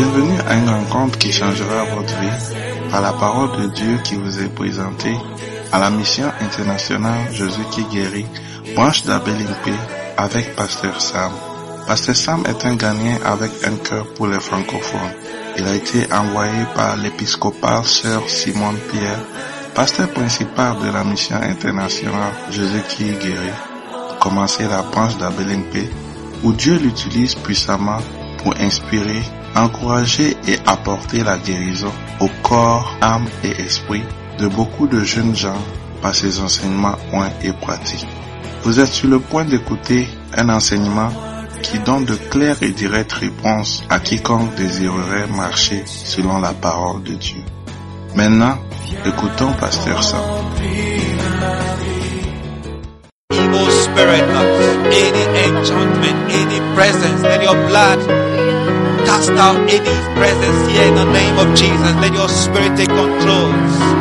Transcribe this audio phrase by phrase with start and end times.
[0.00, 2.56] Bienvenue à une rencontre qui changera votre vie
[2.90, 5.14] par la parole de Dieu qui vous est présentée
[5.72, 8.24] à la mission internationale Jésus qui guérit,
[8.74, 9.76] branche d'Abelimpe
[10.16, 11.32] avec Pasteur Sam.
[11.86, 15.12] Pasteur Sam est un Ghanéen avec un cœur pour les francophones.
[15.58, 19.20] Il a été envoyé par l'épiscopal Sœur Simone Pierre,
[19.74, 23.52] pasteur principal de la mission internationale Jésus qui guérit,
[24.18, 25.92] commencer la branche d'Abelimpe
[26.42, 27.98] où Dieu l'utilise puissamment
[28.38, 29.20] pour inspirer,
[29.56, 34.02] encourager et apporter la guérison au corps, âme et esprit
[34.38, 35.58] de beaucoup de jeunes gens
[36.00, 38.06] par ses enseignements points et pratiques.
[38.62, 41.10] Vous êtes sur le point d'écouter un enseignement
[41.62, 47.14] qui donne de claires et directes réponses à quiconque désirerait marcher selon la parole de
[47.14, 47.42] Dieu.
[48.14, 48.58] Maintenant,
[49.04, 50.20] écoutons Pasteur Sam.
[59.20, 61.94] Cast out any presence here in the name of Jesus.
[62.00, 63.52] Let your spirit take control.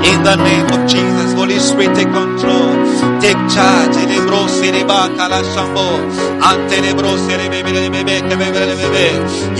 [0.08, 2.78] In the name of Jesus, Holy Spirit take control.
[3.22, 3.98] Take charge.
[4.04, 5.86] Elebro sereba kala shambo.
[6.50, 9.06] Antelebro serebe bebe bebe bebe bebe.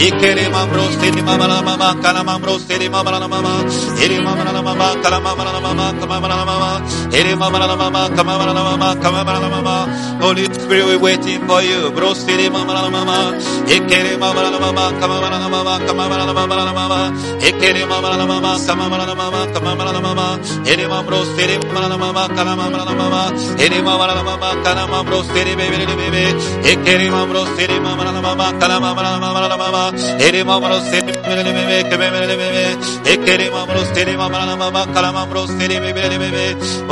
[0.08, 3.53] Ikere mambro seri mama la mama kala mambro seri mama la mama.
[4.03, 6.71] Ere mama la mama kala mama la mama kama la mama.
[7.11, 9.75] Ere mama la mama kama la mama kama la mama.
[10.21, 11.91] Holy Spirit, we're waiting for you.
[11.91, 13.17] Bro seri mama la mama.
[13.75, 16.99] Ikere mama la mama kama la mama kama la mama la mama.
[17.49, 20.27] Ikere mama la mama kama la mama kama la mama.
[20.66, 23.18] Ere mambro seri mama la mama kala mama la mama.
[23.19, 26.23] mama erima mama mama kana mamro seri bebe bebe
[26.71, 29.83] ekeri mamro seri mama mama mama mama mama
[30.27, 32.65] erima mamro seri bebe bebe kebe bebe bebe
[33.13, 33.81] ekeri mamro
[34.21, 36.45] mama mama kana mamro seri bebe bebe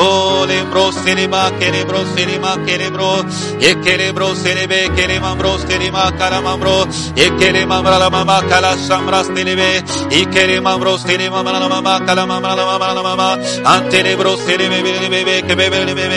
[0.05, 3.11] o lembro seri ma kere bro seri ma kere bro
[3.69, 4.29] ekeri bro
[4.97, 6.77] kere mamro seri ma kana mamro
[7.25, 9.69] ekeri mamra mama kala samra seri be
[10.21, 13.29] ekeri mamro seri mama mama
[13.75, 15.67] antere bro seri bebe bebe bebe
[15.99, 16.16] bebe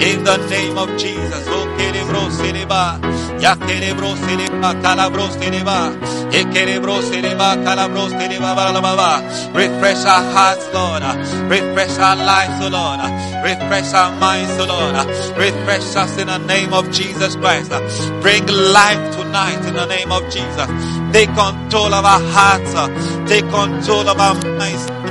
[0.00, 1.44] in the name of Jesus.
[1.48, 3.00] Oh, kerebro sereba,
[3.40, 5.92] ya kerebro sereba, calabro sereba,
[6.32, 8.06] e kerebro sereba, calabro
[8.56, 9.20] balababa.
[9.54, 11.02] Refresh our hearts, Lord.
[11.50, 13.00] Refresh our lives, Lord.
[13.44, 14.96] Refresh our minds, Lord.
[15.36, 17.70] Refresh us in the name of Jesus Christ.
[18.20, 20.68] Bring life tonight in the name of Jesus.
[21.12, 22.72] Take control of our hearts.
[23.30, 25.05] Take control of our minds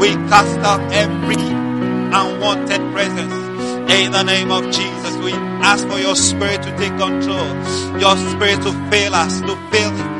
[0.00, 3.32] We cast out every unwanted presence.
[3.92, 7.48] In the name of Jesus, we ask for your spirit to take control,
[8.00, 10.19] your spirit to fill us, to fill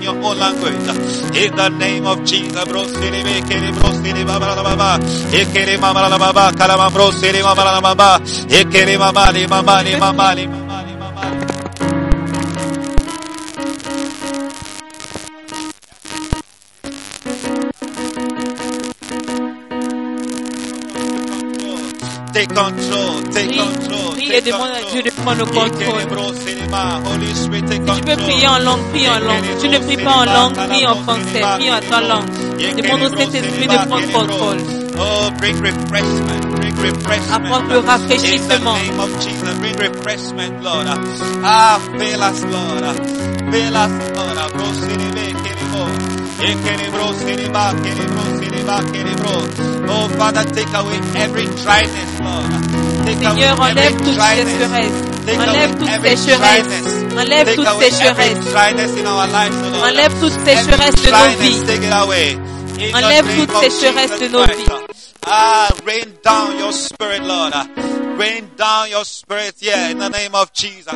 [0.00, 0.74] in your own language.
[1.36, 4.98] In the name of Jesus, bro, siri be, kere bro, siri baba la baba,
[5.32, 9.96] ekere mama la baba, kalama bro, siri mama la baba, ekere mama li mama li
[9.96, 10.69] mama li mama li mama.
[22.40, 24.14] Take control, take control.
[24.14, 26.00] prie et demande à Dieu de prendre le contrôle.
[27.68, 29.44] Si tu peux prier en langue, prie en langue.
[29.58, 32.30] Si tu ne pries pas en langue, prie en français, prie en ta langue.
[32.76, 34.56] Demande au Saint-Esprit de prendre contrôle.
[34.98, 37.44] Oh, bring refreshment, bring refreshment.
[37.44, 38.74] Apporte le In the rafraîchissement.
[38.74, 40.86] name of Jesus, bring refreshment, Lord.
[41.44, 42.84] Ah, fill us, Lord.
[43.52, 44.52] Fill us, Lord.
[44.54, 44.66] Bro,
[45.44, 45.82] kiribo.
[46.40, 48.39] Ekelebro, siriba, kelebro, siriba, kelebro.
[48.72, 52.46] Oh, Father, take away every dryness, Lord.
[53.04, 54.46] Take Seigneur, away enlève every toute dryness.
[54.46, 55.26] sécheresse.
[55.26, 56.38] Take Enlève away toute every sécheresse.
[56.38, 56.86] dryness.
[57.18, 58.50] Enlève Take toute away every sécheresse.
[58.52, 59.88] dryness in our lives, O Lord.
[59.90, 61.62] Enlève toute Every sécheresse de nos vies.
[61.66, 62.38] Take it away.
[62.78, 65.14] In Enlève toute sécheresse de nos vies.
[65.26, 67.52] Ah, rain down your spirit, Lord.
[68.16, 70.94] Rain down your spirit, yeah, in the name of Jesus.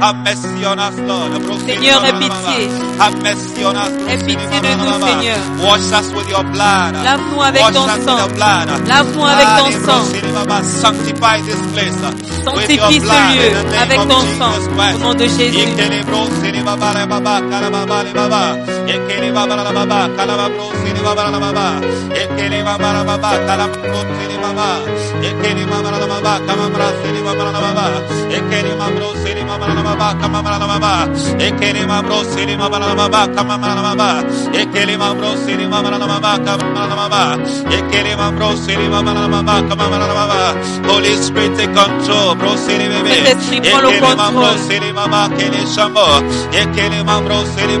[0.00, 1.32] Have mercy on us, Lord.
[1.66, 2.68] Seigneur, aie pitié.
[2.98, 3.92] Have mercy on us.
[3.92, 5.06] bro, Aie pitié de nous.
[5.06, 5.38] Seigneur.
[5.62, 6.94] Wash us with your blood.
[7.04, 8.18] Lave-nous avec ton sang.
[8.86, 10.04] Lave-nous avec Ah, ton sang.
[10.64, 12.96] Sanctify this place uh, with Sanctifie your ce
[13.36, 14.52] lieu avec ton sang.
[14.94, 15.66] Au nom de Jésus.
[17.98, 20.38] Ike les bros, Seigneur, Baba, les Baba, Kala Baba, les Baba.
[20.38, 21.66] Ike les Baba, la Baba, Kala Baba, bros, Seigneur, Baba, la Baba.
[22.08, 24.68] Ike les Baba, la Baba, Kala Baba, Seigneur, Baba.
[25.22, 27.84] Ike les Baba, la Baba, Kama Baba, Seigneur, Baba, la Baba.
[28.30, 31.08] Ike les Baba, bros, Seigneur, Baba, la Baba, Kama Baba, la Baba.
[31.38, 34.08] Ike les Baba, bros, Seigneur, Baba, la Baba, Kama Baba, la Baba.
[34.52, 37.36] Ike les Baba, bros, Seigneur, Baba, la Baba, Kama Baba, la Baba.
[37.70, 40.54] Ike les Baba, bros, Seigneur, Baba, la Baba, Kama Baba, la Baba.
[40.88, 43.24] Holy Spirit, take control, bro, Seigneur, bébé.
[43.24, 44.58] Saint-Esprit, prends le Ike les Baba, bros, contrôle.
[44.68, 46.06] Seigneur, Baba, Kele Shambo.
[46.52, 47.80] Ike les Baba, bros, Seigneur,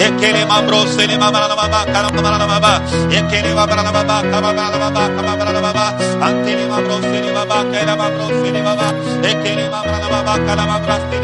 [0.05, 2.73] Ekele mabro sele mabala baba karamala baba.
[3.17, 5.85] Ekele mabala baba karamala baba karamala baba.
[6.25, 8.87] Antele mabro sele baba kela mabro sele baba.
[9.29, 11.21] Ekele mabala baba karamala sele.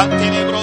[0.00, 0.62] Antele bro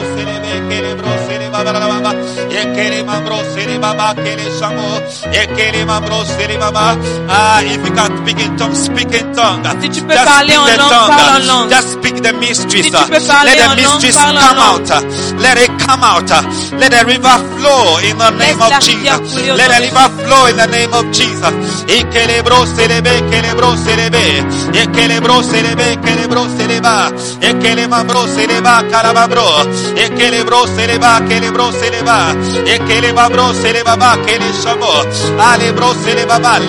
[1.28, 2.12] sele Maba, La Maba.
[2.50, 5.02] Ekele Mabro, Sele Maba, Kele Shambo.
[5.31, 6.98] Ekele Mabro, Sele Maba.
[7.30, 9.68] Ah, if you can speak in tongues, speak in tongues.
[9.81, 11.10] Si tu peux Just parler speak en the langue, tongue.
[11.10, 11.69] parle en langue.
[11.69, 12.86] Just speak the mysteries.
[12.86, 14.92] Si tu peux parler Let the en langue, mysteries parle en come langue.
[14.92, 15.40] out.
[15.40, 16.30] Let it come out.
[16.80, 19.34] Let the river flow in the name Laisse of la rivière Jesus.
[19.34, 21.54] couler au Let nom the de river flow in the name of Jesus.
[21.88, 24.24] Ikelebro selebe, kelebro selebe.
[24.74, 27.12] Ikelebro selebe, kelebro seleba.
[27.42, 29.46] Ikelebro seleba, kalababro.
[29.96, 30.74] Ikelebro seleba, kelebro seleba.
[30.74, 30.74] Ikelebro seleba, ba, keleshabo.
[30.74, 31.44] Alebro seleba, ba.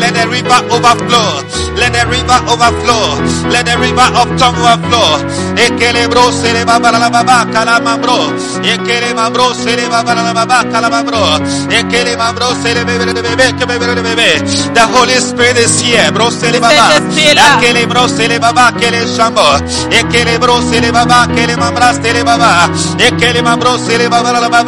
[0.01, 1.43] Let the river overflow.
[1.77, 3.19] Let the river overflow.
[3.51, 5.19] Let the river of tongue overflow.
[5.57, 8.33] Ekelebro seleba, balababa, kalamabro.
[8.63, 11.39] Ekelebro seleba, balababa, kalamabro.
[11.71, 14.31] Ekelebro selebe, bebe, bebe, bebe.
[14.75, 16.31] The Holy Spirit is here, bro.
[16.31, 17.59] Seleba, Saint-Esprit est là.
[17.59, 19.47] Ekelebro seleba, ba, kele shambo.
[19.91, 22.69] Ekelebro seleba, ba, kele mamra, seleba, ba.
[22.99, 24.66] Ekelebro seleba, balababa, kamamra, baba.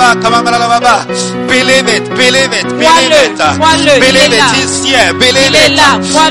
[1.49, 3.37] Believe it, believe it, believe it.
[4.01, 5.11] Believe it, he's here.
[5.19, 5.73] Believe it.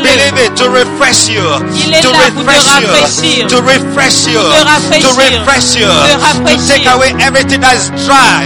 [0.08, 1.44] Believe it to refresh you.
[2.06, 2.12] To
[2.46, 2.88] refresh you.
[3.52, 4.42] To refresh you.
[5.04, 5.90] To refresh you.
[6.58, 8.46] To take away everything that is dry.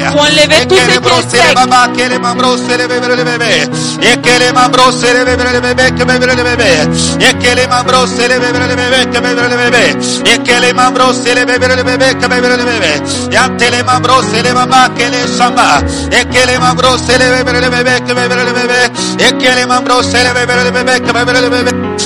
[13.35, 15.83] Yantele mambro, sele baba, kele bele samba
[16.19, 18.89] ekele mambro sele bele bele bele bele bele bele
[19.27, 19.65] ekele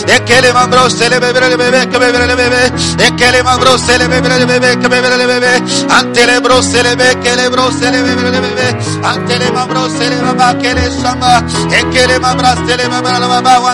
[0.07, 2.61] Ekele mambro, sele bebe, bebe, bebe, ke bebe.
[3.07, 5.51] Ekele mambro, sele bebe, bebe.
[5.89, 8.67] Antele bro, sele be, kele bro, sele bebe.
[9.03, 11.41] Antele mambro, sele baba, kele shamba.
[11.79, 13.73] Ekele mambra, sele baba, la baba.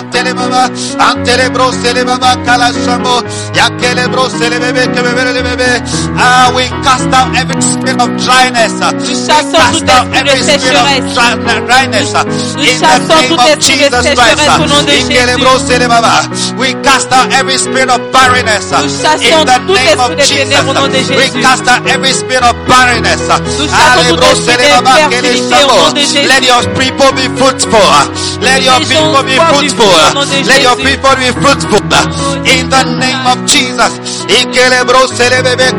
[0.99, 3.21] Antele bro, sele baba, kala shambo.
[3.53, 5.81] Yakele bro, sele bebe, bebe.
[6.17, 8.73] Ah, we cast out every spirit of dryness.
[8.79, 11.13] Nous chassons tout out esprit de every spirit of sécheresse.
[11.13, 12.13] dry- dryness.
[12.55, 14.59] Nous In the chassons name tout of esprit de sécheresse Christ.
[14.59, 15.41] au nom de Jésus.
[16.11, 16.57] Ikelebroselebaba.
[16.57, 18.71] We cast out every spirit of barrenness.
[18.71, 20.49] Nous chassons In the tout name of esprit de Jesus.
[20.49, 21.41] ténèbres au nom de We Jésus.
[21.41, 23.21] cast out every spirit of barrenness.
[23.57, 26.27] Nous chassons tout esprit Alebroselebaba, d'infertilité au nom de Jésus.
[26.27, 27.79] Let your people be fruitful.
[28.41, 29.85] Let your Les gens people be soient du fruitful.
[29.87, 30.87] fruit au nom de Let your Jésus.
[30.89, 31.81] people be fruitful.
[32.45, 33.91] In the name of Jesus.
[34.27, 35.71] Ikelebroselebebe,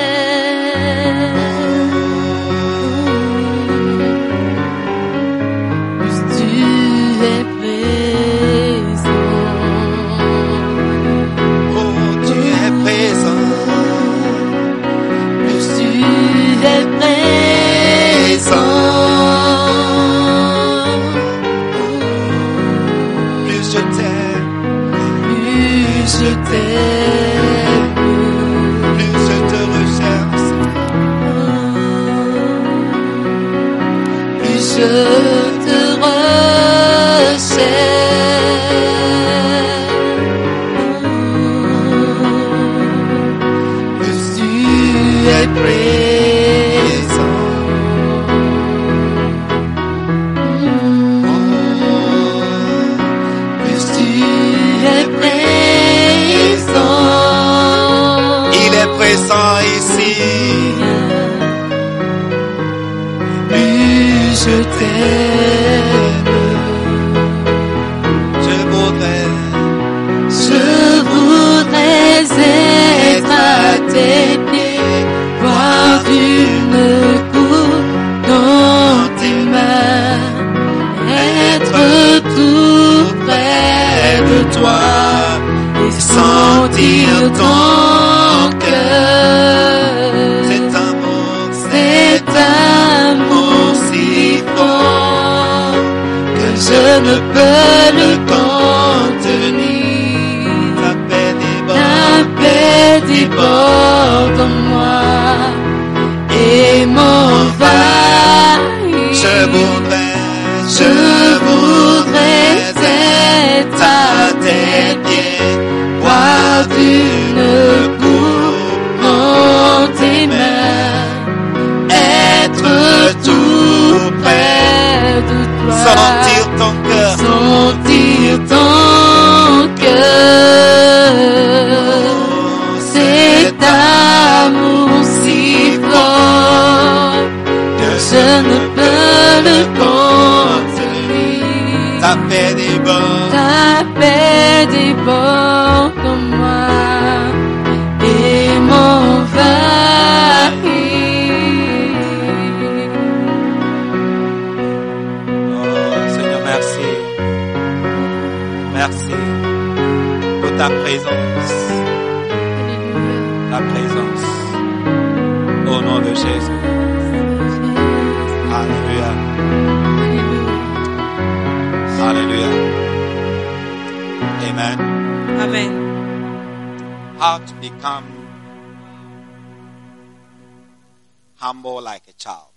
[182.18, 182.52] Child.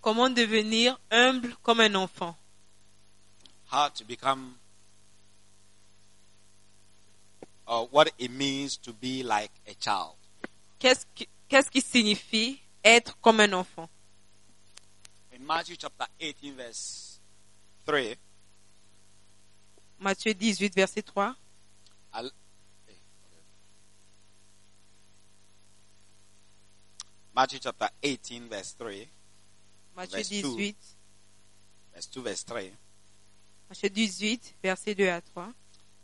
[0.00, 2.34] Comment devenir humble comme un enfant?
[3.70, 4.56] How to become
[7.66, 10.16] or what it means to be like a child.
[10.78, 13.88] Qu'est-ce qui, qu'est-ce qui signifie être comme un enfant?
[15.32, 17.20] In Matthew chapter 18 verse
[17.86, 18.16] 3,
[20.00, 21.34] Matthieu 18, verset 3.
[22.14, 22.30] I'll-
[27.34, 29.08] Matthew chapter 18 verse 3,
[29.96, 30.56] Matthieu Verse two.
[30.58, 30.74] 18,
[31.94, 32.70] verse 2 verse 3.
[33.70, 35.54] Matthieu 18, verset 2 à 3.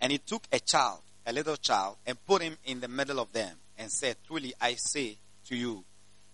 [0.01, 3.33] And he took a child, a little child, and put him in the middle of
[3.33, 5.19] them, and said, Truly I say
[5.49, 5.85] to you,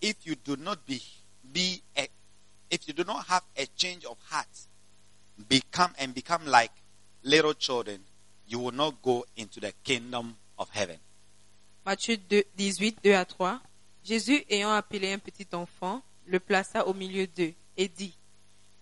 [0.01, 1.01] if you do not be,
[1.51, 2.07] be a,
[2.69, 4.47] if you do not have a change of heart,
[5.49, 6.71] become and become like
[7.23, 7.99] little children,
[8.47, 10.97] you will not go into the kingdom of heaven.
[11.85, 12.17] Matthieu
[12.57, 13.59] 18, 2 à 3.
[14.05, 18.15] Jésus, ayant appelé un petit enfant, le plaça au milieu d'eux et dit,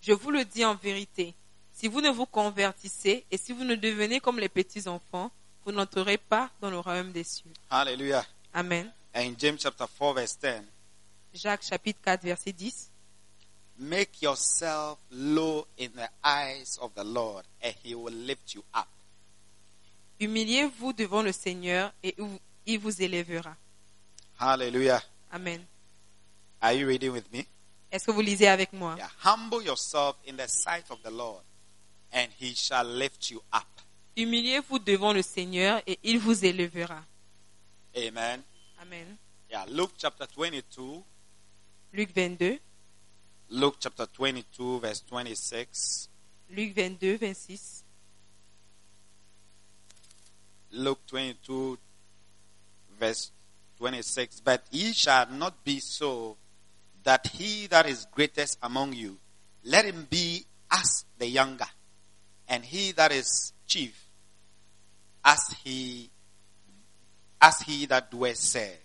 [0.01, 1.33] Je vous le dis en vérité,
[1.71, 5.31] si vous ne vous convertissez et si vous ne devenez comme les petits enfants,
[5.65, 7.53] vous n'entrerez pas dans le royaume des cieux.
[7.69, 8.25] Hallelujah.
[8.53, 8.91] Amen.
[9.15, 10.61] And in James chapter 4 verse 10,
[11.33, 12.89] Jacques chapitre 4, verset 10.
[13.79, 18.87] make yourself low in the eyes of the Lord, and he will lift you up.
[20.19, 22.15] Humiliez-vous devant le Seigneur et
[22.65, 23.55] il vous élèvera.
[24.39, 25.01] Hallelujah.
[25.33, 25.65] Amen.
[26.61, 27.45] Are you reading with me?
[27.91, 28.95] Est-ce que vous lisez avec moi?
[28.97, 31.43] Yeah, humble yourself in the sight of the Lord,
[32.11, 33.67] and he shall lift you up.
[34.15, 37.03] Humiliez-vous devant le Seigneur et il vous élèvera.
[37.95, 38.41] Amen.
[38.79, 39.17] Amen.
[39.49, 41.03] Yeah, Luke chapter 22,
[41.93, 42.59] Luc 22,
[43.49, 46.09] Luke chapter 22, verse 26.
[46.49, 47.83] Luc 22, 26.
[50.71, 51.77] Luke 22,
[52.99, 53.31] verse
[53.77, 54.41] 26.
[54.41, 56.37] But ye shall not be so
[57.03, 59.17] that he that is greatest among you,
[59.63, 61.65] let him be as the younger,
[62.47, 64.07] and he that is chief,
[65.23, 66.09] as he
[67.41, 68.79] as he that doeth serve.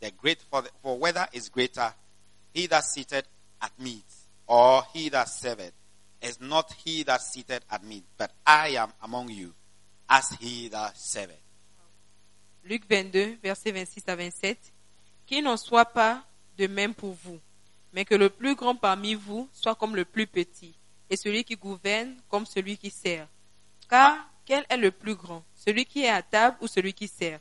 [0.00, 1.92] The great for, the, for whether is greater,
[2.54, 3.26] he that sitteth
[3.60, 4.04] at meat,
[4.46, 5.72] or he that serveth,
[6.22, 9.52] is not he that sitteth at meat, but I am among you,
[10.08, 11.45] as he that serveth.
[12.66, 14.58] Luc 22, versets 26 à 27.
[15.24, 16.24] Qu'il n'en soit pas
[16.58, 17.40] de même pour vous,
[17.92, 20.74] mais que le plus grand parmi vous soit comme le plus petit,
[21.10, 23.28] et celui qui gouverne comme celui qui sert.
[23.88, 27.40] Car quel est le plus grand, celui qui est à table ou celui qui sert?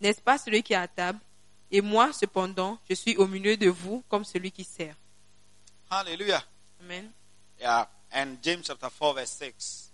[0.00, 1.18] N'est-ce pas celui qui est à table?
[1.70, 4.94] Et moi, cependant, je suis au milieu de vous comme celui qui sert.
[5.90, 6.44] Hallelujah.
[6.80, 7.10] Amen.
[7.58, 7.88] Yeah.
[8.12, 9.92] And James chapter 4 verse 6.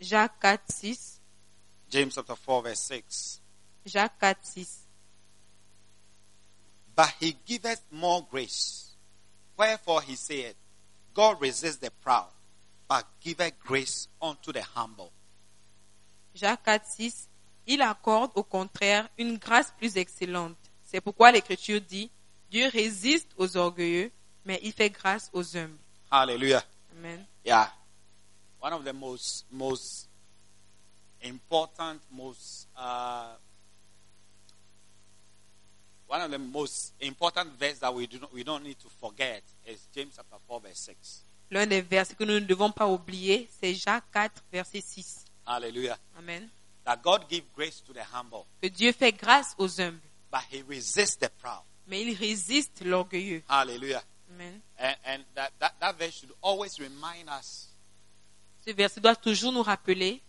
[0.00, 1.20] Jacques 4, 6.
[1.90, 3.42] James chapter 4 verse 6.
[3.86, 4.80] Jacques 4, 6.
[6.94, 8.94] But he giveth more grace.
[9.56, 10.54] Wherefore he said,
[11.14, 12.28] God resists the proud,
[12.88, 15.12] but giveth grace unto the humble.
[16.34, 17.28] Jacques 4, 6,
[17.66, 20.56] il accorde au contraire une grâce plus excellente.
[20.82, 22.10] C'est pourquoi l'Écriture dit,
[22.50, 24.10] Dieu résiste aux orgueilleux,
[24.44, 25.78] mais il fait grâce aux humbles.
[26.10, 26.62] Hallelujah.
[26.96, 27.26] Amen.
[27.44, 27.68] Yeah.
[28.60, 30.08] One of the most most
[31.22, 33.34] important, most uh,
[36.08, 39.42] one of the most important verse that we do not we don't need to forget
[39.66, 41.24] is James chapter 4 verse 6.
[41.50, 45.24] L'un des versets que nous ne devons pas oublier, c'est Jacques 4, verset 6.
[45.46, 45.96] Hallelujah.
[46.18, 46.48] Amen.
[46.84, 50.62] That God give grace to the humble, Que Dieu fait grâce aux humbles, but he
[50.68, 51.62] resists the proud.
[51.86, 53.42] mais il résiste l'orgueilleux.
[53.48, 54.60] Amen.
[54.78, 57.68] And, and that, that, that verse should always remind us
[58.66, 60.20] Ce verset doit toujours nous rappeler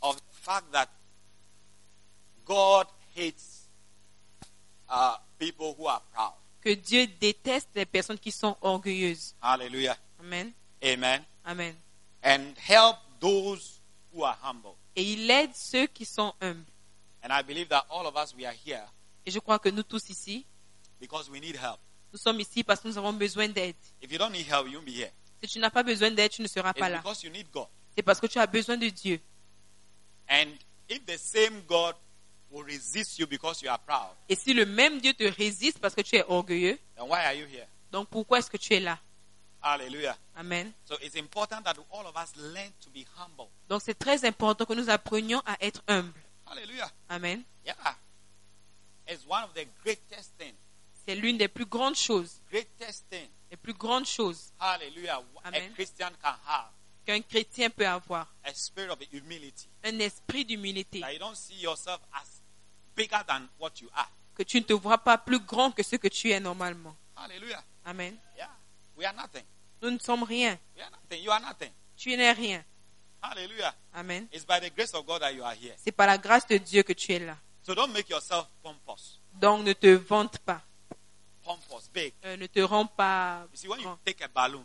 [0.00, 0.88] of the fact that
[2.46, 3.53] God hates
[4.88, 6.32] uh, people who are proud.
[6.60, 9.34] que Dieu déteste les personnes qui sont orgueilleuses.
[9.42, 9.96] Hallelujah.
[10.20, 10.52] Amen.
[10.82, 11.22] Amen.
[11.44, 11.74] Amen.
[12.22, 13.80] And help those
[14.14, 14.74] who are humble.
[14.96, 16.64] Et il aide ceux qui sont humbles.
[17.22, 18.84] And I believe that all of us, we are here
[19.26, 20.46] Et je crois que nous tous ici,
[21.00, 21.78] because we need help.
[22.12, 23.76] nous sommes ici parce que nous avons besoin d'aide.
[24.00, 25.10] If you don't need help, you won't be here.
[25.42, 26.98] Si tu n'as pas besoin d'aide, tu ne seras It's pas là.
[26.98, 27.66] because you need God.
[27.94, 29.20] C'est parce que tu as besoin de Dieu.
[30.30, 30.48] And
[30.88, 31.94] if the same God
[32.54, 35.94] will resist you because you are proud, Et si le même Dieu te résiste parce
[35.94, 37.66] que tu es orgueilleux, then why are you here?
[37.90, 38.98] donc pourquoi est-ce que tu es là?
[40.36, 40.72] Amen.
[40.84, 43.48] So it's important that all of us learn to be humble.
[43.68, 46.12] Donc c'est très important que nous apprenions à être humbles.
[46.46, 46.90] Hallelujah.
[47.08, 47.42] Amen.
[47.64, 47.74] Yeah.
[49.08, 50.54] It's one of the greatest things.
[51.06, 52.40] C'est l'une des plus grandes choses.
[52.50, 53.28] Greatest thing.
[53.50, 55.22] Les plus grandes choses Hallelujah.
[55.44, 55.72] A Amen.
[55.74, 56.70] Christian can have
[57.06, 58.26] qu'un chrétien peut avoir.
[58.44, 59.66] a spirit of humility.
[59.82, 61.00] Un esprit d'humilité.
[61.00, 62.42] That you don't see yourself as
[62.96, 64.08] bigger than what you are.
[64.34, 66.96] Que tu ne te vois pas plus grand que ce que tu es normalement.
[67.16, 67.62] Hallelujah.
[67.84, 68.16] Amen.
[68.36, 68.48] Yeah.
[68.96, 69.44] We are nothing.
[69.82, 70.58] Nous ne sommes rien.
[70.76, 71.22] We are nothing.
[71.22, 71.70] You are nothing.
[71.96, 72.64] Tu n'es rien.
[73.22, 73.74] Hallelujah.
[73.94, 74.28] Amen.
[74.32, 75.74] It's by the grace of God that you are here.
[75.76, 77.36] C'est par la grâce de Dieu que tu es là.
[77.62, 79.20] So don't make yourself pompous.
[79.34, 80.60] Donc ne te vante pas.
[81.44, 82.12] Pompous, big.
[82.24, 84.64] Euh, ne te rends pas You see, when you take a balloon,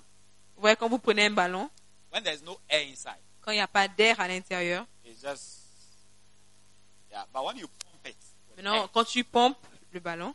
[0.57, 1.69] Ouais, quand vous prenez un ballon,
[2.11, 5.61] when there's no air inside, quand il n'y a pas d'air à l'intérieur, it's just
[7.09, 7.25] yeah.
[7.33, 7.67] But when you
[8.63, 9.57] maintenant, quand tu pompes
[9.91, 10.33] le ballon,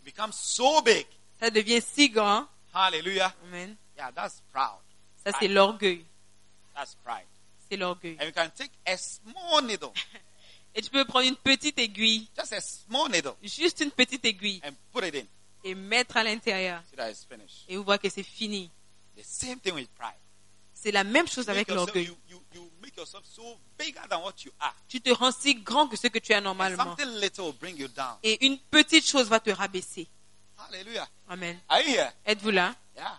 [0.00, 1.06] it becomes so big.
[1.40, 2.46] ça devient si grand.
[2.72, 3.34] Hallelujah.
[3.44, 3.76] Amen.
[3.96, 4.80] Yeah, that's proud.
[5.24, 6.04] Ça, c'est l'orgueil.
[6.74, 7.26] That's pride.
[7.68, 8.16] C'est l'orgueil.
[8.20, 9.92] And you can take a small needle,
[10.76, 14.60] Et tu peux prendre une petite aiguille, just a small needle, juste une petite aiguille,
[14.64, 15.26] and put it in.
[15.62, 16.82] et mettre à l'intérieur.
[16.90, 17.64] See that it's finished.
[17.68, 18.70] Et vous voyez que c'est fini.
[19.16, 20.18] The same thing with pride.
[20.72, 22.12] C'est la même chose avec l'orgueil.
[22.94, 24.72] Make yourself so bigger than what you are.
[24.88, 26.84] Tu te rends si grand que ce que tu es And normalement.
[26.84, 28.16] something little will bring you down.
[28.22, 30.06] Et une petite chose va te rabaisser.
[30.58, 31.06] Hallelujah.
[31.28, 31.58] Amen.
[31.68, 32.12] Are you here?
[32.26, 32.74] Êtes-vous là?
[32.96, 33.18] Yeah.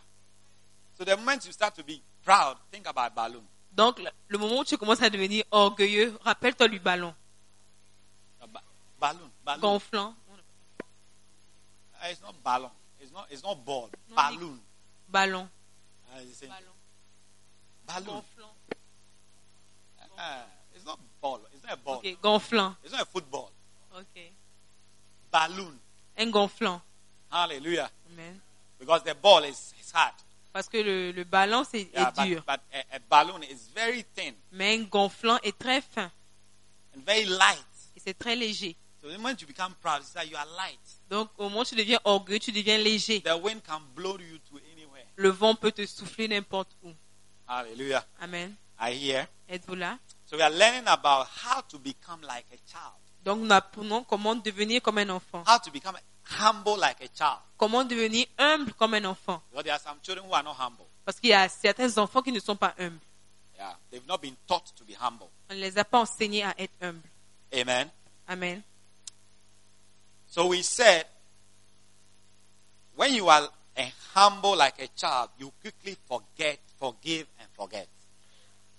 [0.98, 3.44] So the moment you start to be proud, think about balloon.
[3.74, 7.14] Donc, le- moment où tu commences à devenir orgueilleux, rappelle-toi du ballon
[8.42, 8.64] A ba-
[9.00, 9.30] balloon.
[9.44, 9.60] Balloon.
[9.62, 10.16] gonflant.
[12.02, 12.70] Uh, it's not ballon.
[13.02, 13.26] It's not.
[13.30, 13.90] It's not ball.
[14.10, 14.60] No, balloon.
[15.10, 15.50] Ballon.
[16.14, 16.48] Uh, it's a
[17.88, 18.22] Ballon.
[20.18, 20.44] Uh,
[20.76, 21.40] it's not ball.
[21.54, 21.98] It's not a ball.
[21.98, 22.76] Ok, gonflant.
[22.84, 23.52] It's not a football.
[23.96, 24.32] Ok.
[25.32, 25.78] Balloon.
[26.18, 26.82] Un gonflant.
[27.32, 27.90] Hallelujah.
[28.12, 28.40] Amen.
[28.80, 30.14] Because the ball is, is hard.
[30.54, 32.44] Parce que le, le ballon, c'est Yeah, est dur.
[32.46, 36.10] but, but a, a balloon is very thin Mais un gonflant est très fin.
[36.96, 37.66] and very light.
[37.96, 38.76] Et c'est très léger.
[39.02, 40.80] So the moment you become proud, it's like you are light.
[41.10, 43.22] Donc, au moment où tu deviens orgueilleux, tu deviens léger.
[43.22, 45.06] The wind can blow you to anywhere.
[45.18, 46.92] Le vent peut te souffler n'importe où.
[47.48, 48.06] Hallelujah.
[48.22, 48.56] Amen.
[48.80, 49.28] I hear.
[49.50, 50.00] Êtes-vous là?
[50.26, 53.00] So we are learning about how to become like a child.
[53.24, 55.44] Donc, nous apprenons comment devenir comme un enfant.
[55.48, 57.40] How to become humble like a child.
[57.58, 59.42] Comment devenir humble comme un enfant.
[59.50, 60.86] Because there are some children who are not humble.
[61.04, 63.00] Parce qu'il y a certains enfants qui ne sont pas humbles.
[63.58, 63.76] Yeah.
[63.92, 65.30] They've not been taught to be humble.
[65.50, 67.08] On ne les a pas enseignés à être humbles.
[67.54, 67.90] Amen.
[68.28, 68.64] Amen.
[70.28, 71.06] So we said,
[72.96, 73.50] when you are
[74.14, 77.88] humble like a child, you quickly forget, forgive, and forget.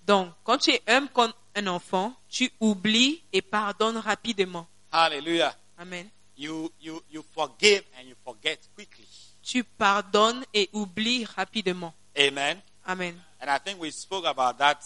[0.06, 4.66] Donc, quand tu es humble comme un enfant, tu oublies et pardonnes rapidement.
[4.92, 5.54] Hallelujah.
[5.78, 6.08] Amen.
[6.36, 9.06] You, you, you forgive and you forget quickly.
[9.42, 11.92] Tu pardonnes et oublies rapidement.
[12.16, 12.60] Amen.
[12.86, 13.20] Amen.
[13.40, 14.78] And I think we spoke about that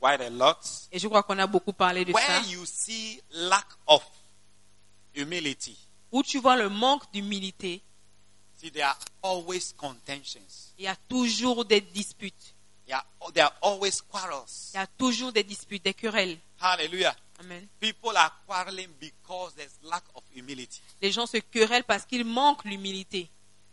[0.00, 0.58] quite a lot.
[0.90, 2.18] Et je crois qu'on a beaucoup parlé de ça.
[2.18, 4.02] Where you see lack of
[5.14, 5.76] humility,
[6.10, 7.82] Où tu vois le manque d'humilité,
[8.56, 10.72] see, there are always contentions.
[10.78, 12.54] il y a toujours des disputes.
[12.92, 14.70] There are, there are always quarrels.
[14.74, 16.36] Il y a toujours des disputes, des querelles.
[16.60, 17.16] Hallelujah.
[17.40, 17.66] Amen.
[17.80, 20.82] People are quarreling because there's lack of humility.
[21.00, 23.30] Les gens se querellent parce qu'il manque l'humilité.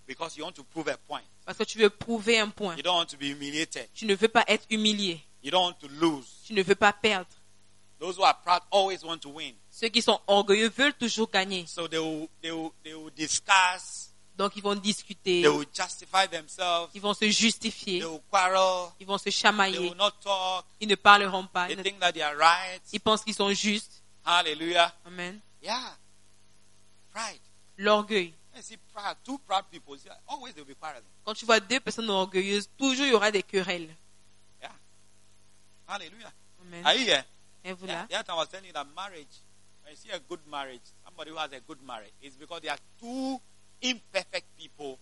[0.07, 1.21] Because you want to prove a point.
[1.45, 2.77] Parce que tu veux prouver un point.
[2.77, 3.89] You don't want to be humiliated.
[3.93, 5.19] Tu ne veux pas être humilié.
[5.43, 6.41] You don't want to lose.
[6.45, 7.27] Tu ne veux pas perdre.
[7.99, 9.53] Those who are proud always want to win.
[9.69, 11.65] Ceux qui sont orgueilleux veulent toujours gagner.
[11.67, 13.98] So they will, they will, they will discuss.
[14.39, 15.41] Donc ils vont discuter.
[15.41, 16.89] They will justify themselves.
[16.93, 17.99] Ils vont se justifier.
[17.99, 18.89] They will quarrel.
[18.97, 19.79] Ils vont se They chamailler.
[19.79, 20.65] will not talk.
[20.79, 21.67] Ils ne parleront pas.
[21.67, 22.81] They think that they are right.
[22.93, 24.01] ils pensent qu'ils sont justes.
[24.23, 24.95] Hallelujah.
[25.05, 25.41] Amen.
[25.61, 25.97] Yeah.
[27.11, 27.41] Pride.
[27.77, 28.33] L'orgueil.
[31.25, 33.93] Quand tu vois deux personnes orgueilleuses, toujours il y aura des querelles.
[34.61, 34.71] Yeah.
[35.85, 36.31] Hallelujah.
[36.61, 36.85] Amen.
[36.85, 37.25] Are you here?
[37.65, 38.23] Et vous Yeah, là?
[38.23, 39.27] time I was telling you that marriage,
[39.83, 42.71] when you see a good marriage, somebody who has a good marriage, it's because there
[42.71, 43.41] are two
[43.81, 44.97] imperfect people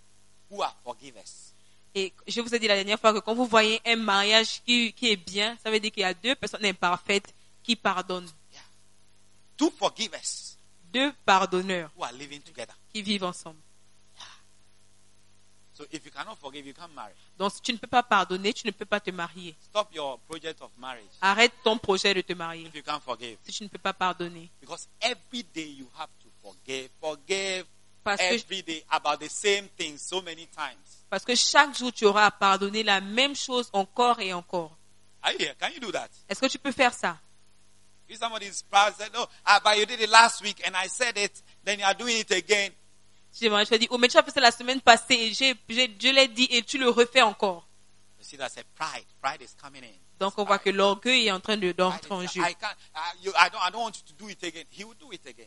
[0.49, 1.53] who are forgivers.
[1.95, 4.93] Et je vous ai dit la dernière fois que quand vous voyez un mariage qui,
[4.93, 8.29] qui est bien, ça veut dire qu'il y a deux personnes imparfaites qui pardonnent.
[9.57, 10.21] Two forgivers
[10.93, 12.75] Deux pardonneurs who are living together.
[12.93, 13.59] qui vivent ensemble.
[15.73, 17.13] So if you cannot forgive, you can't marry.
[17.37, 19.55] Donc si tu ne peux pas pardonner, tu ne peux pas te marier.
[19.61, 23.37] Stop your project of marriage Arrête ton projet de te marier if you can't forgive.
[23.43, 24.49] si tu ne peux pas pardonner.
[24.59, 27.65] Because every day you have to forgive, forgive
[28.07, 31.03] Parce que, every day about the same thing so many times.
[31.09, 34.75] parce que chaque jour, tu auras à pardonner la même chose encore et encore.
[35.21, 35.55] Are you here?
[35.59, 36.09] Can you do that?
[36.29, 37.17] Est-ce que tu peux faire ça?
[38.09, 40.87] If somebody is proud, say, no, ah, but you did it last week and I
[40.87, 42.71] said it, then you are doing it again.
[43.33, 45.95] Je te dis, oh, mais tu as fait ça la semaine passée et j'ai, j'ai-
[45.99, 47.67] je l'ai dit et tu le refais encore.
[48.17, 49.05] You see, that's a pride.
[49.21, 49.93] Pride is coming in.
[50.19, 52.41] Donc on voit que l'orgueil est en train de, d'entrer en jeu.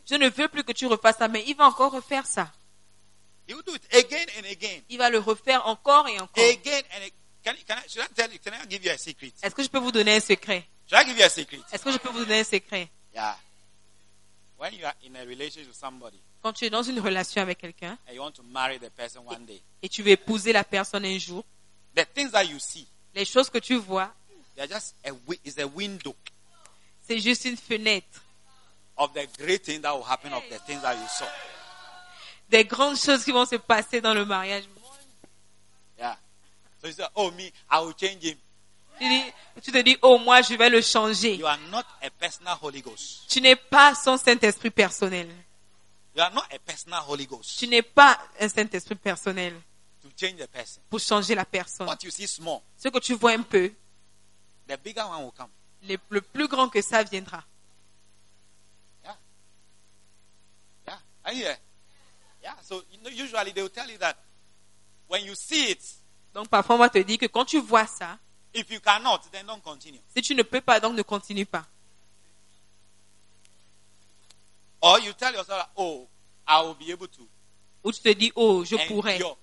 [0.06, 2.50] Je ne veux plus que tu refasses ça, mais il va encore refaire ça.
[3.48, 4.80] He will do it again and again.
[4.88, 6.44] Il va le refaire encore et encore.
[6.44, 6.58] Est-ce
[9.54, 10.64] que je peux vous donner un secret?
[10.92, 12.88] Est-ce que je peux vous donner un secret?
[13.12, 13.36] Yeah.
[14.56, 17.58] When you are in a relationship with somebody Quand tu es dans une relation avec
[17.58, 17.98] quelqu'un
[19.82, 21.44] et tu veux épouser la personne un jour,
[21.94, 24.14] the things that you see, les choses que tu vois,
[27.06, 28.22] c'est juste une fenêtre.
[28.96, 31.26] of the great thing that will happen of the things that you saw.
[32.50, 34.64] Des grandes choses qui vont se passer dans le mariage.
[35.98, 36.16] Yeah.
[36.82, 38.36] So you say, oh me, I will change him.
[38.98, 41.36] Tu, dis- tu te dis, oh moi je vais le changer.
[41.36, 43.22] You are not a personal Holy Ghost.
[43.28, 45.28] Tu n'es pas son Saint-Esprit personnel.
[46.14, 49.54] You are not a personal Holy Ghost Tu n'es pas un Saint-Esprit personnel
[50.02, 50.82] to change the person.
[50.90, 51.86] pour changer la personne.
[51.86, 53.72] What you see small, Ce que tu vois un peu,
[54.68, 55.50] the bigger one will come.
[55.82, 57.42] le, le plus grand que ça viendra.
[59.04, 59.16] Yeah.
[60.86, 60.98] Yeah.
[61.24, 61.58] Are you here?
[62.42, 62.54] Yeah.
[62.62, 64.16] So you know, usually they will tell you that
[65.08, 65.82] when you see it,
[66.34, 68.18] Donc parfois on va te dire que quand tu vois ça,
[68.54, 70.00] if you cannot, then don't continue.
[70.14, 71.66] si tu ne peux pas, donc ne continue pas.
[74.82, 76.08] Or you tell yourself, oh,
[76.46, 77.28] I will be able to
[77.84, 79.38] Ou tu te dis, oh, je pourrais, endure.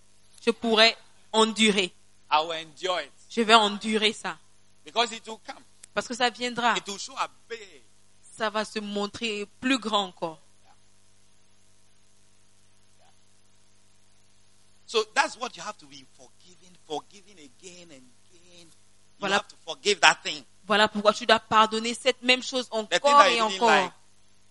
[0.45, 0.95] je pourrais
[1.31, 1.93] endurer.
[2.31, 4.37] I will endure it Je vais endurer ça.
[4.87, 5.61] Because it will come.
[5.93, 6.75] Parce que ça viendra.
[6.77, 7.59] It will show up big.
[8.37, 10.39] Ça va se montrer plus grand encore.
[14.85, 18.67] So that's what you have to be forgiving, forgiving again and again.
[18.67, 19.35] You Voilà.
[19.37, 20.43] have to forgive that thing.
[20.65, 23.69] Voilà pourquoi tu dois pardonner cette même chose encore et encore.
[23.69, 23.91] like.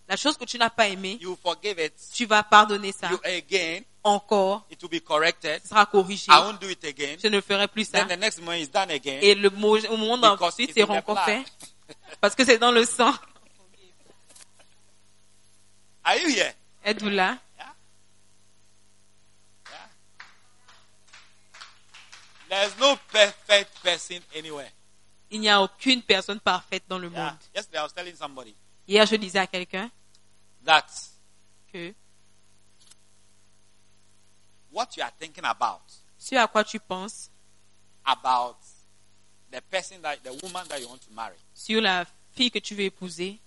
[0.09, 1.93] La chose que tu n'as pas aimée, You forgive it.
[2.13, 3.81] tu vas pardonner ça You again.
[4.07, 4.65] Encore.
[4.71, 5.61] It will be corrected.
[5.61, 6.31] Ce sera corrigé.
[6.31, 7.17] I won't do it again.
[7.21, 8.05] Je ne ferai plus ça.
[8.05, 9.19] Then the next moment is done again.
[9.21, 11.43] Et le mot, au moment d'ensuite, c'est encore fait.
[12.19, 13.13] Parce que c'est dans le sang.
[16.03, 16.53] Are you here?
[16.85, 17.37] Êtes-vous là?
[17.57, 17.73] Yeah.
[22.49, 24.71] There's no perfect person anywhere.
[25.29, 27.23] Il n'y a aucune personne parfaite dans le Yeah.
[27.25, 27.37] monde.
[27.53, 28.55] Yesterday I was telling somebody
[28.87, 29.91] Hier, je disais à quelqu'un
[31.73, 31.93] que
[34.71, 35.81] what you are thinking about,
[36.17, 37.29] ce à quoi tu penses
[38.05, 38.55] about
[39.51, 42.75] the person that, the woman that you want to marry, sur la fille que tu
[42.75, 43.39] veux épouser,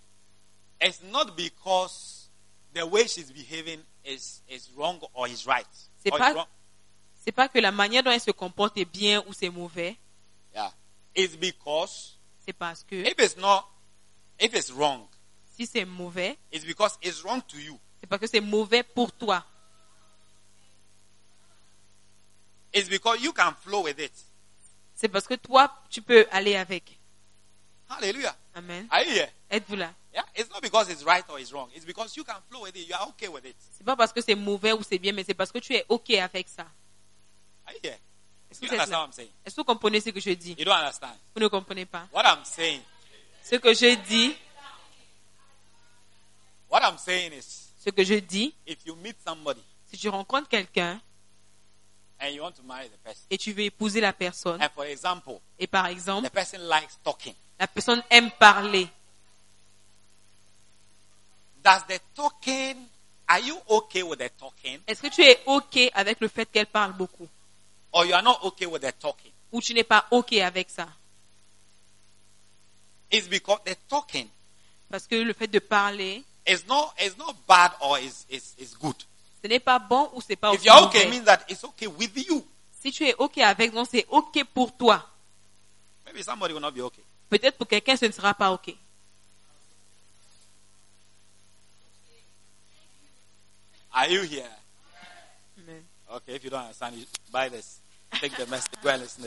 [0.81, 2.29] it's not because
[2.75, 5.67] the way she's behaving is, is wrong or is right.
[6.03, 6.47] C'est pas-
[7.23, 9.99] c'est pas que la manière dont elle se comporte est bien ou c'est mauvais.
[10.55, 10.73] Yeah.
[11.15, 13.65] It's because C'est parce que if it's not,
[14.39, 15.07] if it's wrong,
[15.55, 17.79] si c'est mauvais, it's because it's wrong to you.
[18.01, 19.45] c'est parce que c'est mauvais pour toi.
[22.73, 24.13] It's because you can flow with it.
[24.95, 26.99] C'est parce que toi, tu peux aller avec.
[27.89, 28.37] Hallelujah.
[28.55, 28.87] Amen.
[28.91, 29.31] Are you here?
[29.51, 29.93] Êtes-vous là?
[30.13, 30.25] Yeah?
[30.37, 31.71] It's not because it's right or it's wrong.
[31.75, 32.89] It's because you can flow with it.
[32.89, 33.57] You are okay with it.
[33.73, 35.85] C'est pas parce que c'est mauvais ou c'est bien, mais c'est parce que tu es
[35.89, 36.67] OK avec ça.
[37.67, 37.99] Are you here?
[38.51, 38.57] Que?
[39.45, 40.57] Est-ce que vous comprenez ce que je dis?
[40.59, 41.17] You don't understand.
[41.35, 42.09] Vous ne comprenez pas.
[42.13, 42.83] What I'm saying,
[43.45, 44.37] Ce que je dis,
[46.69, 50.49] what I'm saying is, ce que je dis, if you meet somebody si tu rencontres
[50.49, 51.01] quelqu'un
[52.21, 54.85] and you want to marry the person, et tu veux épouser la personne, and for
[54.85, 58.89] example, et par exemple, the person likes talking, la personne aime parler,
[61.63, 62.77] does the talking,
[63.29, 66.67] are you okay with the talking, est-ce que tu es OK avec le fait qu'elle
[66.67, 67.29] parle beaucoup?
[67.93, 69.33] or you are not okay with the talking?
[69.53, 70.89] Ou tu n'es pas OK avec ça?
[73.11, 74.29] It's because the talking
[74.91, 78.75] Parce que le fait de parler, is not is not bad or is is, is
[78.75, 78.97] good.
[79.43, 81.65] Ce n'est pas bon ou c'est pas If aussi you're okay, it means that it's
[81.65, 82.47] okay with you.
[82.81, 85.07] Si tu es OK avec, donc c'est OK pour toi.
[86.07, 87.03] Maybe somebody will not be okay.
[87.29, 88.75] Peut-être pour quelqu'un, ce ne sera pas OK.
[93.93, 94.49] Are you here?
[95.59, 95.83] Amen.
[96.13, 97.81] Okay, if you don't understand, you buy this.
[98.21, 98.73] Take the message.
[98.83, 99.25] Go and listen.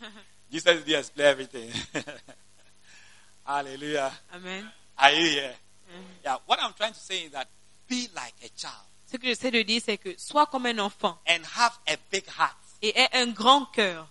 [0.50, 1.70] Jesus did explain everything.
[3.46, 4.12] Hallelujah.
[4.34, 4.70] Amen.
[4.98, 5.54] Are you here?
[6.24, 6.36] Yeah.
[6.46, 7.48] What I'm trying to say is that
[7.88, 11.16] be like a child Ce que j'essaie de dire, c'est que sois comme un enfant
[11.28, 14.08] and have a big heart et aie un grand cœur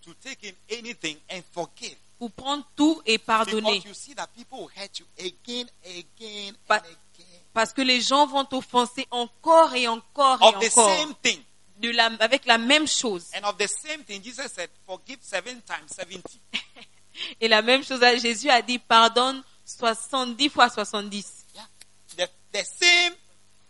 [0.00, 1.96] to take in anything and forgive.
[2.20, 3.80] pour prendre tout et pardonner.
[3.80, 7.40] Because you see that people will hurt you again, again, But- and again.
[7.52, 10.96] Parce que les gens vont t'offenser encore et encore et Of the encore.
[10.96, 11.42] same thing.
[11.78, 13.26] De la, avec la même chose.
[13.34, 16.22] And of the same thing, Jesus said, forgive seven times 70.
[17.40, 21.44] Et la même chose, Jésus a dit pardonne 70 fois 70.
[21.56, 21.68] Yeah.
[22.16, 23.14] The, the same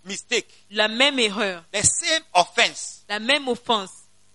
[0.08, 3.90] mistake, La même erreur, the same offense, la même offense.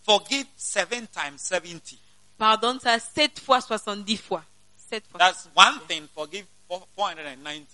[0.05, 1.97] forgive seven times 70.
[2.37, 4.43] Pardonne ça 7 fois 70 fois.
[4.89, 5.19] 7 fois.
[5.19, 7.65] That's one thing, forgive four- 490.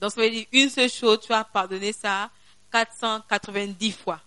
[0.00, 2.30] Donc ça veut dire une seule chose, tu as pardonné ça
[2.70, 4.20] 490 fois.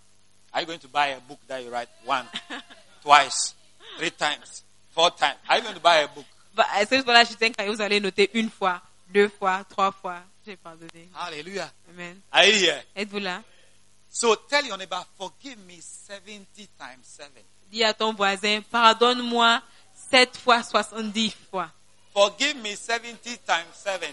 [0.52, 2.26] Are you going to buy a book that you write one,
[3.02, 3.54] twice,
[3.98, 5.36] three times, four times?
[5.48, 6.24] Are you going to buy a book?
[6.54, 9.92] Va- Est-ce que voilà, je tiens quand vous allez noter une fois, deux fois, trois
[9.92, 11.08] fois, j'ai pardonné.
[11.14, 11.70] Hallelujah.
[11.90, 12.20] Amen.
[12.32, 12.82] Are you here?
[12.96, 13.42] Êtes-vous là?
[14.08, 17.30] So tell your neighbor, forgive me 70 times 7.
[17.70, 19.62] Dis à ton voisin, pardonne-moi
[20.10, 21.70] sept fois soixante-dix fois.
[22.12, 24.12] Forgive me 70 times 7.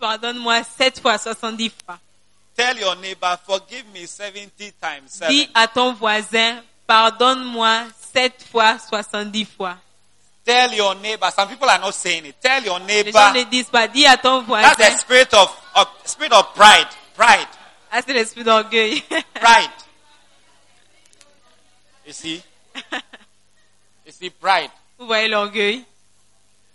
[0.00, 1.98] Pardonne-moi sept fois soixante-dix fois.
[2.56, 5.28] Tell your neighbor, forgive me 70 times 7.
[5.28, 9.76] Dis à ton voisin, pardonne-moi sept fois soixante-dix fois.
[10.44, 11.30] Tell your neighbor.
[11.34, 12.36] Some people are not saying it.
[12.40, 13.50] Tell your Les gens ne neighbor.
[13.50, 14.98] disent pas, dis à ton That's the voisin.
[14.98, 16.86] spirit of, of spirit of pride.
[17.16, 17.48] Pride.
[17.90, 19.02] Ah, c'est l'esprit d'orgueil.
[19.34, 19.70] Pride.
[22.06, 22.42] You see?
[24.04, 24.70] You see, pride.
[24.98, 25.84] Vous voyez l'orgueil?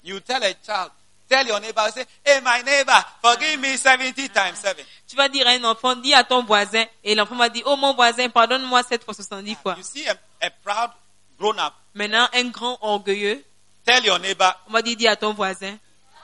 [0.03, 0.91] You tell a child,
[1.29, 4.77] tell your neighbor, say, hey, my neighbor, forgive me 70 times 7.
[5.07, 7.75] Tu vas dire à un enfant, dis à ton voisin, et l'enfant va dire, oh
[7.75, 9.75] mon voisin, pardonne-moi sept fois soixante-dix fois.
[9.77, 10.91] You see a, a proud
[11.37, 13.43] grown up, Maintenant, un grand orgueilleux,
[13.89, 15.77] tell your neighbor, on va dire, dis à ton voisin,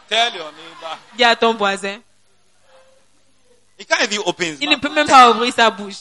[0.07, 0.97] tell your neighbor.
[1.17, 1.99] dis à ton voisin.
[3.77, 5.97] He can't even open his Il ne peut même pas ouvrir sa bouche.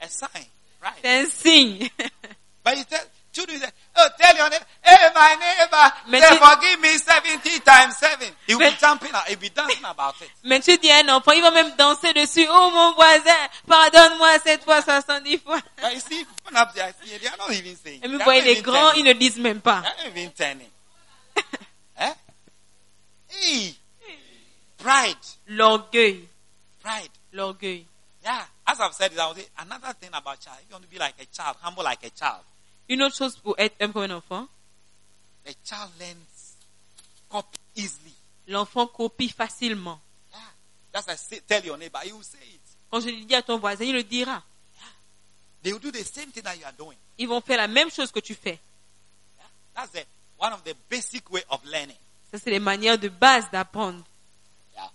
[0.00, 0.46] A sign.
[0.82, 0.94] Right.
[1.00, 1.88] C'est un signe.
[2.64, 6.80] But you tell, children say, oh, tell your neighbor, hey, my neighbor, Mais tu- forgive
[6.80, 8.28] me 70 times 7.
[8.46, 10.30] He will Mais- be jumping, out- he'll be dancing about it.
[10.44, 12.46] Mais tu dis à un enfant, il va même danser dessus.
[12.50, 15.60] Oh mon voisin, pardonne-moi sept fois soixante-dix fois.
[15.80, 18.00] But you see, grown up there, I see, they are not even saying.
[18.04, 19.80] Et vous voyez les grands, ils ne disent même pas.
[19.82, 20.70] They are not even turning.
[21.98, 22.12] eh?
[23.28, 23.74] Hey.
[24.78, 25.16] Pride.
[25.48, 26.28] L'orgueil,
[26.82, 27.10] Pride.
[27.32, 27.86] l'orgueil.
[28.24, 28.44] Yeah.
[28.66, 30.58] As I've said, I will say another thing about child.
[30.62, 32.42] If you want to be like a child, humble like a child,
[32.88, 34.46] Une autre chose pour être un comme un enfant,
[35.44, 36.56] the child learns
[37.28, 38.14] copy easily.
[38.48, 40.00] l'enfant copie facilement.
[40.30, 40.38] Yeah.
[40.92, 42.60] That's why I say, tell your neighbor, he will say it.
[42.90, 44.42] Quand je le dis à ton voisin, il le dira.
[45.62, 46.96] They will do the same thing that you are doing.
[47.18, 48.58] Ils vont faire la même chose que tu fais.
[49.38, 49.46] Yeah.
[49.74, 50.04] That's the,
[50.38, 51.96] one of the basic way of learning.
[52.32, 54.02] Ça, c'est les manières de base d'apprendre.
[54.74, 54.90] Yeah.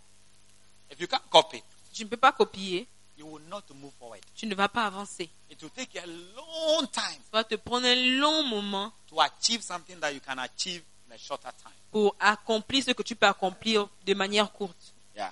[0.92, 4.22] If you can't copy, Tu ne peux pas copier, you will not move forward.
[4.36, 5.30] tu ne vas pas avancer.
[5.50, 9.20] It will take you a long time Ça va te prendre un long moment to
[9.22, 11.74] achieve something that you can achieve in a shorter time.
[11.92, 14.94] pour accomplir ce que tu peux accomplir de manière courte.
[15.16, 15.32] Yeah.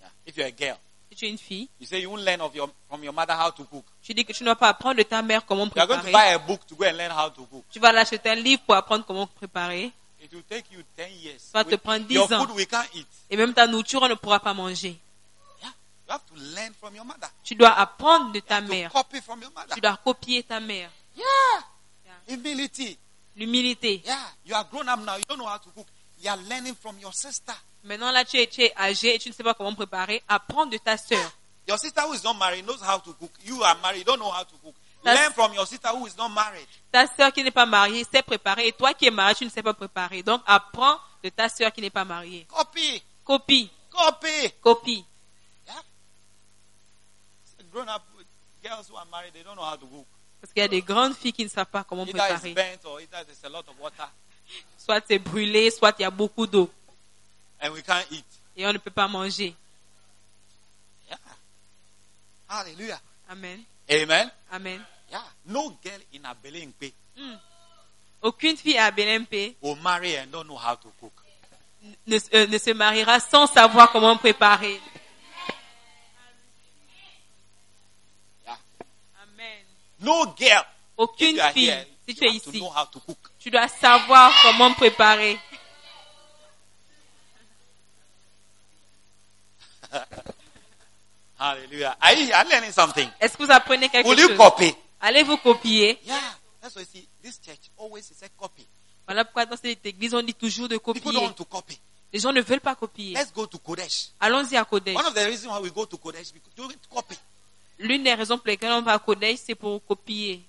[0.00, 0.08] Yeah.
[0.26, 0.76] If you're a girl,
[1.10, 3.34] Si tu es une fille, you say you won't learn of your, from your mother
[3.34, 3.84] how to cook.
[4.02, 5.96] tu dis que tu ne vas pas apprendre de ta mère comment You are going
[5.96, 6.12] to préparer.
[6.30, 7.64] buy a book to go and learn how to cook.
[7.70, 9.90] Tu vas l'acheter un livre pour apprendre comment préparer.
[10.22, 11.40] It will take you 10 years.
[11.40, 12.46] Ça va te prendre 10 your ans.
[12.46, 13.06] food we can't eat.
[13.28, 14.96] Et même ta nourriture, on ne pourra pas manger.
[16.10, 17.28] You have to learn from your mother.
[17.44, 18.90] Tu dois apprendre de ta mère.
[18.90, 19.74] copy from your mother.
[19.74, 20.90] Tu dois copier ta mère.
[21.16, 21.24] Yeah.
[22.26, 22.98] Humility.
[23.36, 24.02] L'humilité.
[24.04, 24.18] Yeah.
[24.44, 25.16] You are grown up now.
[25.16, 25.86] You don't know how to cook.
[26.20, 27.54] You are learning from your sister.
[27.84, 30.20] Maintenant, là, tu es, tu es âgé et tu ne sais pas comment préparer.
[30.28, 31.30] Apprends de ta sœur.
[31.68, 33.30] Your sister who is not married knows how to cook.
[33.44, 33.98] You are married.
[34.00, 34.74] You don't know how to cook.
[35.04, 36.66] That's- Learn from your sister who is not married.
[36.90, 38.66] Ta sœur qui n'est pas mariée sait préparer.
[38.66, 40.24] Et toi qui es marié, tu ne sais pas préparer.
[40.24, 42.46] Donc, apprends de ta sœur qui n'est pas mariée.
[42.50, 43.00] Copy.
[43.24, 43.70] Copie.
[43.90, 44.52] Copy.
[44.60, 45.04] Copie.
[47.72, 48.02] Grown up
[48.62, 50.06] girls who are married, they don't know how to cook.
[50.40, 52.54] Parce qu'il y a des grandes filles qui ne savent pas comment préparer.
[52.54, 54.08] burnt or either there's a lot of water
[54.78, 56.70] Soit c'est brûlé, soit il y a beaucoup d'eau.
[57.60, 58.24] and we can't eat.
[58.56, 59.54] Et on ne peut pas manger.
[61.08, 61.16] Yeah.
[62.48, 63.00] Hallelujah.
[63.30, 63.60] Amen.
[63.90, 64.30] Amen.
[64.52, 64.80] Amen.
[65.10, 65.22] Yeah.
[65.46, 66.92] No girl in a Belenpe
[68.22, 71.12] Aucune fille à BNP will marry and don't know how to cook.
[72.06, 74.80] ne, euh, ne se mariera sans savoir comment préparer.
[78.44, 78.56] Yeah.
[79.22, 79.64] Amen.
[80.00, 80.64] No girl.
[80.96, 82.62] Aucune you fille, here, si you tu es ici,
[83.38, 85.38] tu dois savoir comment préparer.
[91.38, 91.96] Hallelujah.
[92.00, 93.08] Are you are learning something?
[93.20, 94.36] Est-ce que vous apprenez quelque Will you chose?
[94.36, 94.74] copy?
[95.00, 95.98] Allez vous copier?
[96.04, 96.16] Yeah.
[96.60, 98.66] That's why you see this church always is a copy.
[99.06, 101.12] Voilà pourquoi dans cette église, on dit toujours de People copier.
[101.12, 101.78] don't want to copy.
[102.12, 103.14] Les gens ne veulent pas copier.
[103.14, 104.10] Let's go to Kodesh.
[104.20, 104.96] Allons-y à Kodesh.
[104.96, 107.16] One of the reasons why we go to Kodesh because we don't copy.
[107.80, 110.44] L'une des raisons pour lesquelles on va à Kodesh, c'est pour copier.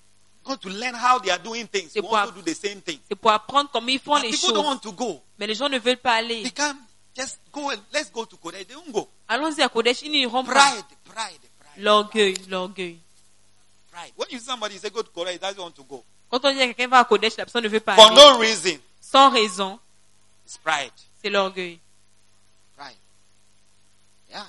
[0.46, 2.00] C'est
[3.16, 4.66] pour- apprendre comment ils font But les people don't choses.
[4.66, 5.22] want to go.
[5.38, 6.52] Mais les gens ne veulent pas They aller.
[9.28, 10.52] Allons-y à Kodesh, ils n'iront pas.
[10.52, 12.98] Pride, pride, pride, L'orgueil, l'orgueil.
[16.30, 18.16] Quand on dit à quelqu'un va à Kodesh, la personne ne veut pas For aller.
[18.16, 18.78] no reason.
[19.00, 19.78] Sans raison,
[21.22, 21.78] c'est l'orgueil.
[22.76, 22.96] Pride.
[24.30, 24.46] Yeah.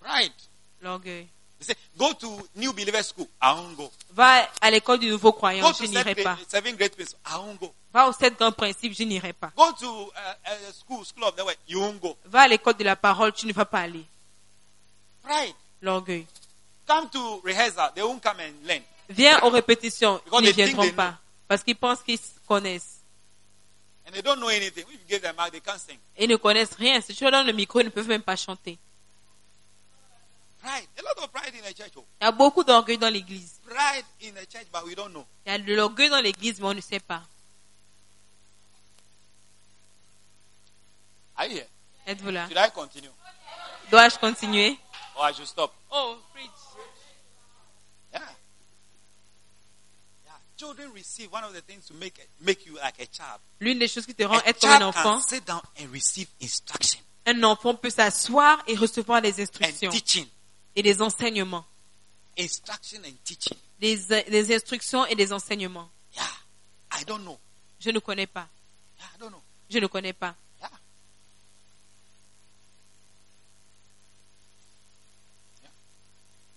[0.00, 0.32] Pride.
[0.80, 1.28] L'orgueil.
[1.64, 3.28] They say, go to New Believer School.
[3.40, 3.90] I won't go.
[4.12, 6.36] Va à l'école du nouveau croyant, je n'irai pas.
[6.48, 7.70] seven great principles.
[7.92, 9.52] Va aux sept grands principes, je n'irai pas.
[9.56, 10.08] Go to uh,
[10.46, 11.54] uh, school, school of the way.
[11.68, 12.16] You won't go.
[12.26, 14.04] Va à l'école de la parole, tu ne vas pas aller.
[15.22, 15.54] Pride.
[15.80, 16.26] L'orgueil.
[16.86, 17.92] Come to rehearsal.
[17.94, 18.82] They won't come and learn.
[19.08, 20.20] Viens aux répétitions.
[20.24, 21.18] Because Ils ne viendront pas.
[21.48, 23.00] Parce qu'ils pensent qu'ils se connaissent.
[24.06, 24.84] And they don't know anything.
[24.86, 25.98] If you give them mic, they can't sing.
[26.18, 27.00] Ils ne connaissent rien.
[27.00, 28.76] Si tu leur donnes le micro, ils ne peuvent même pas chanter.
[30.53, 30.53] Pride.
[30.53, 30.53] A lot of pride in the church.
[30.53, 30.53] Oh.
[30.64, 33.60] Il y a beaucoup d'orgueil dans l'église.
[33.64, 35.26] Pride in the church, but we don't know.
[35.46, 37.22] Il y a de l'orgueil dans l'église, mais on ne sait pas.
[41.36, 41.66] Are you here?
[42.06, 42.46] Êtes-vous là?
[42.48, 43.10] Should I continue?
[43.90, 44.78] Dois-je continuer?
[45.16, 45.72] Or I should stop?
[45.90, 46.50] Oh, preach.
[48.12, 48.20] Yeah.
[50.24, 50.32] Yeah.
[50.56, 53.40] Children receive one of the things to make make you like a child.
[53.60, 55.60] L'une des choses qui te rend A être comme un child enfant, can sit down
[55.80, 60.26] and receive instruction un enfant peut s'asseoir et recevoir des and instructions teaching.
[60.76, 61.64] Et des enseignements.
[62.38, 63.56] Instruction and teaching.
[63.80, 63.96] Des,
[64.28, 65.88] des instructions et des enseignements.
[66.14, 66.22] Yeah.
[67.00, 67.38] I don't know.
[67.78, 68.48] Je ne connais pas.
[68.98, 69.42] Yeah, I don't know.
[69.70, 70.34] Je ne connais pas.
[70.60, 70.70] Yeah.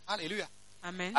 [0.08, 0.48] Hallelujah.
[0.84, 1.14] Amen.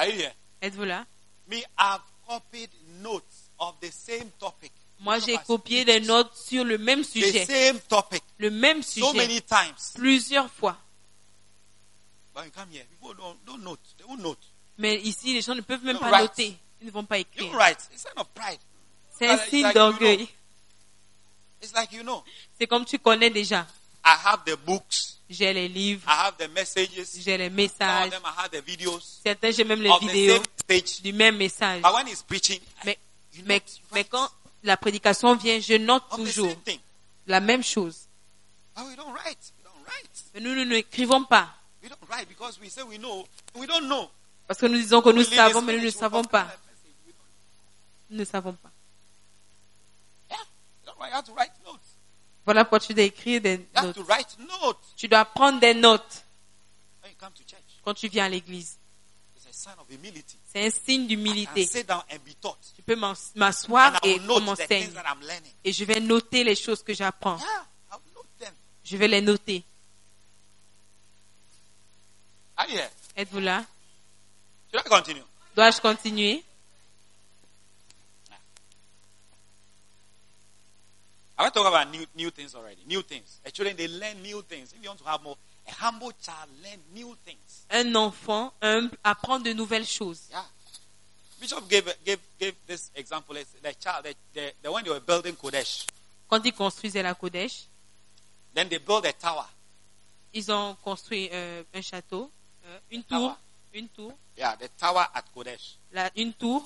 [0.62, 1.06] Êtes-vous là?
[1.48, 2.70] Me, I've copied
[3.02, 4.72] notes of the same topic.
[5.00, 7.44] Moi, j'ai copié des notes sur le même The sujet.
[7.46, 8.22] same topic.
[8.38, 9.16] Le même So sujet.
[9.26, 9.92] many times.
[9.94, 10.76] Plusieurs fois.
[10.76, 12.27] But you come here, people don't, don't note.
[12.27, 12.27] They won't note.
[14.78, 16.56] Mais ici, les gens ne peuvent même pas noter.
[16.80, 17.52] Ils ne vont pas écrire.
[19.18, 20.28] C'est un signe d'orgueil.
[22.58, 23.66] C'est comme tu connais déjà.
[25.30, 26.10] J'ai les livres,
[27.18, 28.10] j'ai les messages.
[29.22, 30.42] Certains, j'ai même les vidéos
[31.02, 31.82] du même message.
[31.82, 32.60] But when he's preaching,
[33.44, 33.60] Mais,
[34.08, 34.30] quand
[34.62, 36.54] la prédication vient, je note toujours
[37.26, 38.06] la même chose.
[40.34, 41.57] Mais nous, nous n'écrivons pas.
[41.82, 43.26] We don't write because we say we know.
[43.54, 44.10] We don't know.
[44.46, 46.48] Parce que nous disons que nous savons, mais nous ne savons pas.
[48.10, 48.70] Nous ne savons pas.
[50.30, 50.38] Yeah.
[50.38, 51.10] You don't write.
[51.10, 51.80] You have to write notes.
[52.44, 53.96] Voilà pourquoi tu dois écrire des You have notes.
[53.96, 56.24] to write notes Tu dois prendre des notes
[57.02, 57.60] when you come to church.
[57.84, 58.78] quand tu viens à l'église.
[60.52, 61.66] C'est un signe d'humilité.
[62.76, 62.96] Tu peux
[63.34, 64.84] m'asseoir et will on note the m'enseigne.
[64.86, 65.52] things that I'm learning.
[65.64, 67.38] Et je vais noter les choses que j'apprends.
[68.84, 69.64] Je vais les noter.
[72.66, 72.88] Here?
[73.16, 73.64] Êtes-vous là?
[74.72, 75.22] Should I continue?
[75.56, 76.42] Dois-je continuer?
[81.38, 82.78] I want to talk about new, new things already.
[82.86, 83.40] New things.
[83.44, 84.72] The children, they learn new things.
[84.76, 85.36] If you want to have more,
[85.68, 87.64] a humble child learn new things.
[87.70, 90.28] Un enfant humble apprend de nouvelles choses.
[90.30, 90.42] Yeah.
[91.40, 93.36] Bishop gave, gave, gave this example.
[93.62, 95.86] The child, the, the, the when they were building Kodesh,
[96.28, 97.66] Quand ils construisaient la Kodesh,
[98.52, 99.46] then they built a tower.
[100.34, 102.30] ils ont construit euh, un château,
[102.68, 103.20] euh, une Tower.
[103.28, 103.36] tour,
[103.74, 105.76] une tour, Yeah, the tower at Kodesh.
[105.92, 106.62] la- une tour,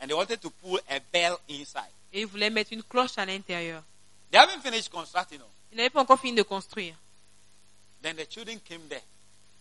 [0.00, 1.90] And they wanted to put a bell inside.
[2.12, 3.82] et ils voulaient mettre une cloche à l'intérieur.
[4.30, 5.38] They haven't finished constructing.
[5.38, 5.44] No.
[5.70, 6.94] Ils n'avaient pas encore fini de construire.
[8.02, 9.02] Then the children came there.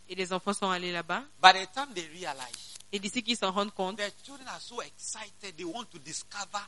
[0.10, 1.24] Et les enfants sont allés là-bas.
[1.42, 2.58] By the time they realized,
[2.92, 5.56] Et d'ici qu'ils s'en rendent compte, the children are so excited.
[5.56, 6.60] They want to discover.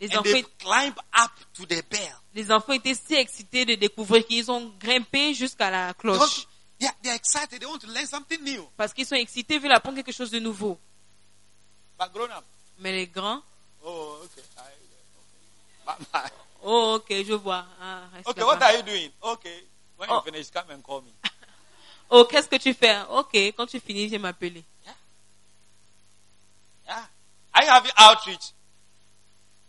[0.00, 2.16] les enfants, they climb up to the bell.
[2.34, 6.46] les enfants étaient si excités de découvrir qu'ils ont grimpé jusqu'à la cloche.
[8.76, 10.78] Parce qu'ils sont excités, veulent apprendre quelque chose de nouveau.
[12.78, 13.42] Mais les grands,
[13.84, 14.42] Oh, okay.
[14.58, 16.28] I,
[16.62, 17.66] oh ok, je vois.
[17.80, 18.44] Ah, là-bas.
[18.46, 19.10] what are you doing?
[19.20, 19.64] Okay.
[19.98, 20.14] When Oh.
[20.16, 21.10] you finish, come and call me.
[22.14, 23.00] Oh, qu'est-ce que tu fais?
[23.10, 24.62] Ok, quand tu finis, viens m'appeler.
[26.86, 27.08] Yeah.
[27.54, 28.52] Are you having outreach?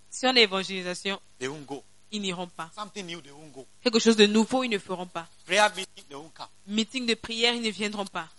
[0.10, 1.84] Si on évangélisation, They won't go.
[2.14, 2.70] Ils n'iront pas.
[3.82, 5.28] Quelque chose de nouveau, ils ne feront pas.
[6.68, 8.30] Meeting, de prière, ils ne viendront pas.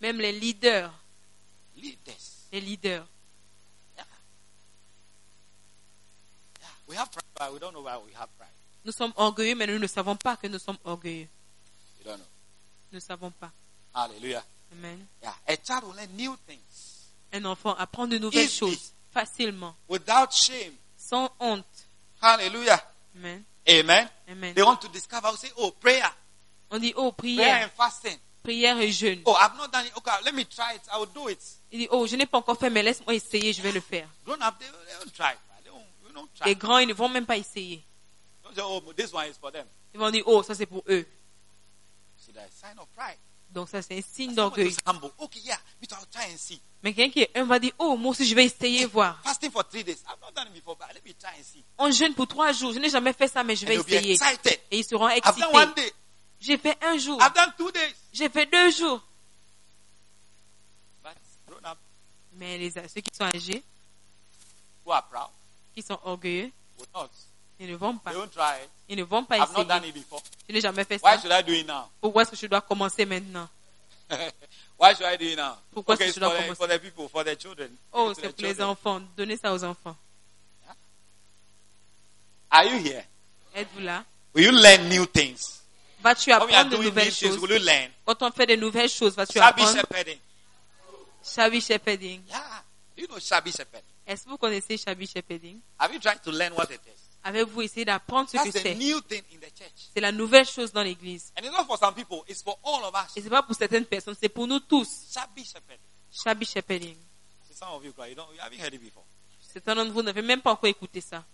[0.00, 0.92] Même les leaders,
[2.52, 3.06] les leaders.
[8.84, 11.28] Nous sommes orgueilleux, mais nous ne savons pas que nous sommes orgueilleux.
[12.06, 12.12] Nous
[12.92, 13.50] ne savons pas.
[13.94, 14.44] Hallelujah.
[14.72, 15.06] Amen.
[15.22, 15.34] Yeah.
[15.48, 20.72] A child will learn new things Un enfant apprend de nouvelles choses facilement, without shame.
[20.96, 21.64] sans honte.
[22.22, 22.80] Hallelujah.
[23.16, 23.44] Amen.
[23.68, 24.08] Amen.
[24.28, 24.54] Amen.
[24.54, 26.10] They want to discover, say, oh, prayer.
[26.70, 28.18] On dit, oh, Prayer prière, and fasting.
[28.42, 29.22] prière et jeûne.
[29.24, 29.92] Oh, I've not done it.
[29.96, 30.82] Okay, let me try it.
[30.92, 31.38] I will do it.
[31.72, 34.08] Il dit, oh, je n'ai pas encore fait, mais laisse-moi essayer, je vais le faire.
[34.24, 35.34] Grown up, they, they don't try.
[35.62, 36.46] They don't, we don't try.
[36.48, 37.84] Les grands, ils ne vont même pas essayer.
[38.44, 39.66] Don't say, oh, this one is for them.
[39.94, 41.04] Ils vont dire, oh, ça c'est pour eux.
[42.16, 43.18] So that's a sign of pride.
[43.52, 44.74] Donc ça, c'est un signe d'orgueil.
[44.86, 45.10] humble.
[45.18, 45.58] Okay, yeah.
[46.82, 49.20] Mais quelqu'un qui est un va dire, oh, moi aussi, je vais essayer, voir.
[51.78, 52.72] On jeûne pour trois jours.
[52.72, 54.16] Je n'ai jamais fait ça, mais je vais essayer.
[54.70, 55.92] Et ils seront excités.
[56.38, 57.20] J'ai fait un jour.
[58.12, 59.02] J'ai fait deux jours.
[61.62, 61.78] Up
[62.32, 63.62] Mais les, ceux qui sont âgés,
[64.86, 65.28] who are proud?
[65.74, 66.50] qui sont orgueilleux.
[67.60, 68.10] Ils ne vont pas.
[68.10, 68.56] They won't try.
[68.88, 69.88] Ils ne vont pas I've not done essayer.
[69.90, 70.22] it before.
[70.48, 71.20] Je n'ai jamais fait Why ça.
[71.20, 71.90] should I do it now?
[72.00, 73.48] Pourquoi est-ce que je dois commencer maintenant?
[74.78, 75.56] Why should I do it now?
[75.70, 76.58] Pourquoi okay, est-ce que je dois for the, commencer?
[76.58, 77.70] for the people, for the children.
[77.92, 78.68] Oh, c'est pour les children.
[78.70, 79.00] enfants.
[79.16, 79.96] Donnez ça aux enfants.
[82.50, 83.04] Are you here?
[83.54, 84.04] Êtes-vous là?
[84.34, 85.60] Will you learn new things?
[86.02, 87.38] Vas-tu apprendre de nouvelles things, choses?
[87.38, 87.90] will you learn?
[88.06, 89.80] Quand on fait de nouvelles choses, vas-tu Shabby apprendre?
[89.80, 90.18] shepherding.
[91.22, 92.22] Shabby shepherding.
[92.26, 92.62] Yeah.
[92.96, 93.84] You know shabby shepherding?
[94.06, 95.60] Est-ce que vous connaissez Shabby shepherding?
[95.78, 96.99] Have you tried to learn what it is?
[97.22, 98.74] Avez-vous essayé d'apprendre ce que That's the c'est?
[98.76, 99.88] new thing in the church.
[99.92, 101.32] C'est la nouvelle chose dans l'église.
[101.38, 103.14] And it's not for some people, it's for all of us.
[103.16, 104.88] Et c'est pas pour certaines personnes, c'est pour nous tous.
[105.12, 105.78] Shabby shepherding.
[106.10, 106.96] Shabby shepherding.
[107.48, 109.04] So some of you, you don't, you haven't heard it before.
[109.52, 111.24] Certains d'entre vous n'avez même pas encore écouté ça.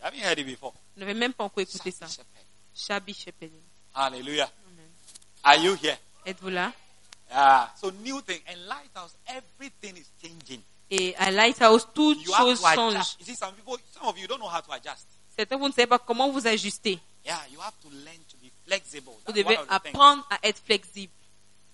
[0.00, 0.72] You haven't heard it before.
[0.94, 2.06] Vous n'avez même pas encore écouté Shabby ça.
[2.06, 2.46] shepherding.
[2.74, 3.62] Shabby shepherding.
[3.94, 4.46] Amen.
[5.44, 5.98] Are you here?
[6.24, 6.72] Êtes-vous là?
[7.30, 7.70] Yeah.
[7.80, 10.62] So new thing and lighthouse, everything is changing.
[10.90, 12.94] Et à Lighthouse, toutes You choses changent.
[12.96, 13.16] adjust.
[13.20, 15.06] You see, some people, some of you don't know how to adjust.
[15.36, 16.98] Certains, vous ne savez pas comment vous ajuster.
[17.24, 19.12] Yeah, you have to learn to be flexible.
[19.26, 21.12] Vous devez apprendre à être flexible.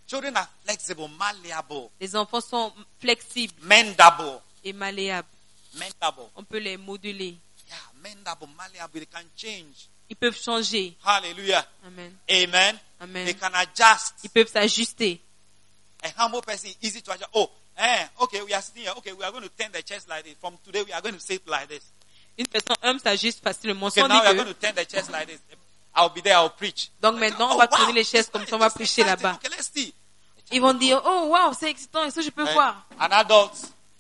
[0.07, 5.27] Children are flexible, malleable, Les enfants sont flexibles mendable, et malléables.
[5.75, 6.29] mendable.
[6.37, 7.37] On peut les moduler.
[7.69, 9.01] Yeah, mendable, malleable.
[9.01, 9.89] They can change.
[10.09, 10.97] Ils peuvent changer.
[11.05, 11.67] Hallelujah.
[11.85, 12.15] Amen.
[12.31, 12.79] Amen.
[13.01, 13.25] Amen.
[13.27, 14.15] They can adjust.
[14.23, 15.21] Ils peuvent s'ajuster.
[16.05, 17.31] A humble person is easy to adjust.
[17.35, 18.93] Oh, eh, okay, we are sitting here.
[18.99, 20.35] Okay, we are going to turn the chest like this.
[20.41, 21.83] From today, we are going to sit like this.
[22.39, 25.11] Une personne humble s'ajuste facilement Okay, sans now we are going to turn the chest
[25.11, 25.41] like this.
[25.95, 26.37] I'll be there.
[26.37, 26.91] I'll preach.
[27.01, 29.35] Donc maintenant, on va tourner les chaises comme ça, on va prêcher là-bas.
[29.37, 29.95] Okay, let's see.
[30.53, 32.87] Ils vont dire, oh wow, c'est excitant, est-ce que je peux Eh, voir?
[33.01, 33.53] An adult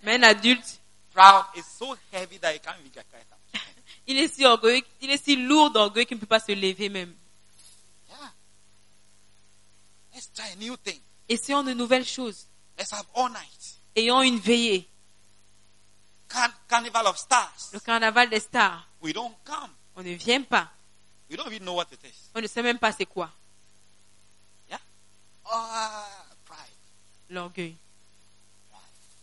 [0.02, 0.80] Mais un adulte,
[1.12, 3.60] proud is so heavy that he can't even get up.
[4.06, 6.88] il est si orgueilleux, il est si lourd d'orgueil qu'il ne peut pas se lever
[6.88, 7.12] même.
[8.08, 8.30] Yeah.
[10.14, 11.00] Let's try a new thing.
[11.28, 12.46] Essayons de nouvelles choses.
[12.78, 13.78] Let's have all night.
[13.96, 14.88] Ayons une veillée.
[16.28, 17.70] Can- carnival of stars.
[17.72, 18.86] Le carnaval des stars.
[19.00, 19.70] We don't come.
[19.96, 20.68] On ne vient pas.
[21.30, 22.30] We don't even know what it is.
[22.34, 23.30] On ne sait même pas c'est quoi.
[24.68, 24.80] Yeah?
[25.46, 26.06] Ah,
[26.44, 26.58] pride.
[27.30, 27.76] L'orgueil.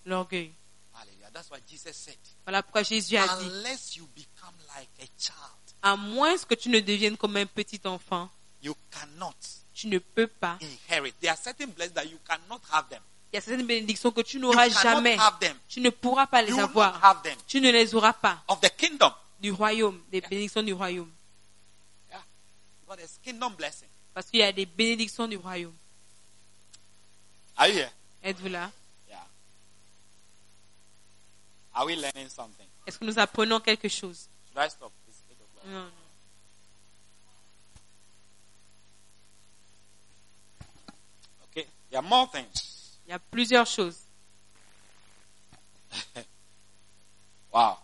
[0.05, 0.51] L'orgueil.
[0.95, 1.29] Hallelujah.
[1.31, 2.17] That's what Jesus said.
[2.45, 6.69] Voilà pourquoi Jésus a dit, Unless you become like a child, à moins que tu
[6.69, 8.29] ne deviennes comme un petit enfant,
[8.61, 9.35] you cannot
[9.73, 10.57] tu ne peux pas.
[10.61, 11.13] inherit.
[11.19, 13.01] There are certain blessings that you cannot have them.
[13.34, 15.17] Il y a certaines bénédictions que tu n'auras jamais.
[15.67, 17.23] Tu ne pourras pas les You avoir.
[17.47, 19.11] Tu ne les auras pas Of the kingdom.
[19.41, 21.09] du royaume, des bénédictions du royaume.
[22.11, 22.21] Yeah.
[22.88, 23.88] But there's kingdom blessing?
[24.13, 25.73] Parce qu'il y a des bénédictions du royaume.
[27.57, 27.89] Are you here?
[28.23, 28.69] Êtes-vous là?
[29.09, 29.25] Yeah.
[31.73, 32.67] Are we learning something?
[32.86, 34.29] Est-ce que nous apprenons quelque chose?
[34.53, 34.91] Should I stop?
[35.65, 35.89] Non.
[41.49, 41.65] Okay.
[41.89, 42.72] There are more things.
[43.14, 43.97] Il y a plusieurs choses.
[47.53, 47.78] Wow.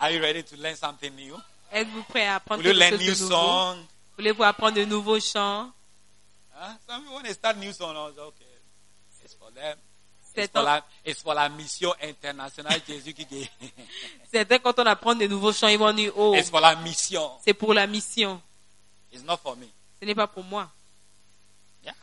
[0.00, 1.36] Are you ready to learn something new?
[1.70, 3.34] Êtes-vous prêt à apprendre quelque learn chose new de nouveau?
[3.34, 3.78] song?
[4.16, 5.70] Voulez-vous apprendre de nouveaux chants?
[6.54, 6.72] Huh?
[6.88, 8.44] Some people when they start new song, was okay.
[9.22, 9.76] It's for them.
[9.76, 13.50] It's C'est for, la, it's for la mission internationale Jésus qui guérit.
[14.32, 17.30] Certains, quand on apprend de nouveaux chants, ils vont dire, oh, It's for la mission.
[17.44, 18.40] c'est pour la mission.
[19.14, 19.66] It's not for me.
[20.00, 20.70] Ce n'est pas pour moi.
[21.84, 21.94] Yeah.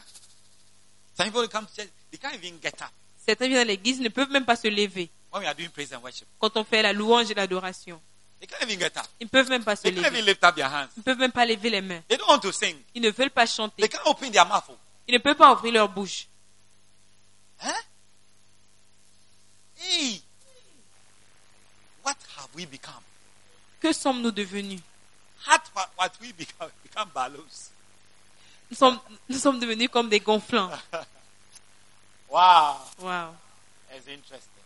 [1.15, 2.89] Some people come to church, they can't even get up
[3.25, 5.09] Certains viennent à l'église, ils ne peuvent même pas se lever.
[5.31, 6.27] when we are doing praise and worship.
[6.39, 8.01] Quand on fait la louange et l'adoration,
[8.39, 9.05] They can't even get up.
[9.19, 10.15] ils ne peuvent même pas se They can't lever.
[10.17, 10.89] even lift up their hands.
[10.95, 12.01] Ils ne peuvent même pas lever les mains.
[12.07, 12.75] They don't want to sing.
[12.95, 13.87] Ils ne veulent pas They chanter.
[13.89, 14.63] can't open their mouth.
[15.07, 16.27] Ils ne peuvent pas ouvrir leur bouche.
[17.59, 17.69] Huh?
[19.77, 20.21] Hey.
[22.03, 23.01] What have we become?
[23.79, 24.81] Que sommes-nous devenus?
[25.45, 27.71] What, what, we become, become balloons.
[28.69, 30.71] nous sommes, nous sommes devenus comme des gonflants.
[32.29, 32.77] Wow.
[33.01, 33.35] Wow,
[33.93, 34.63] It's interesting.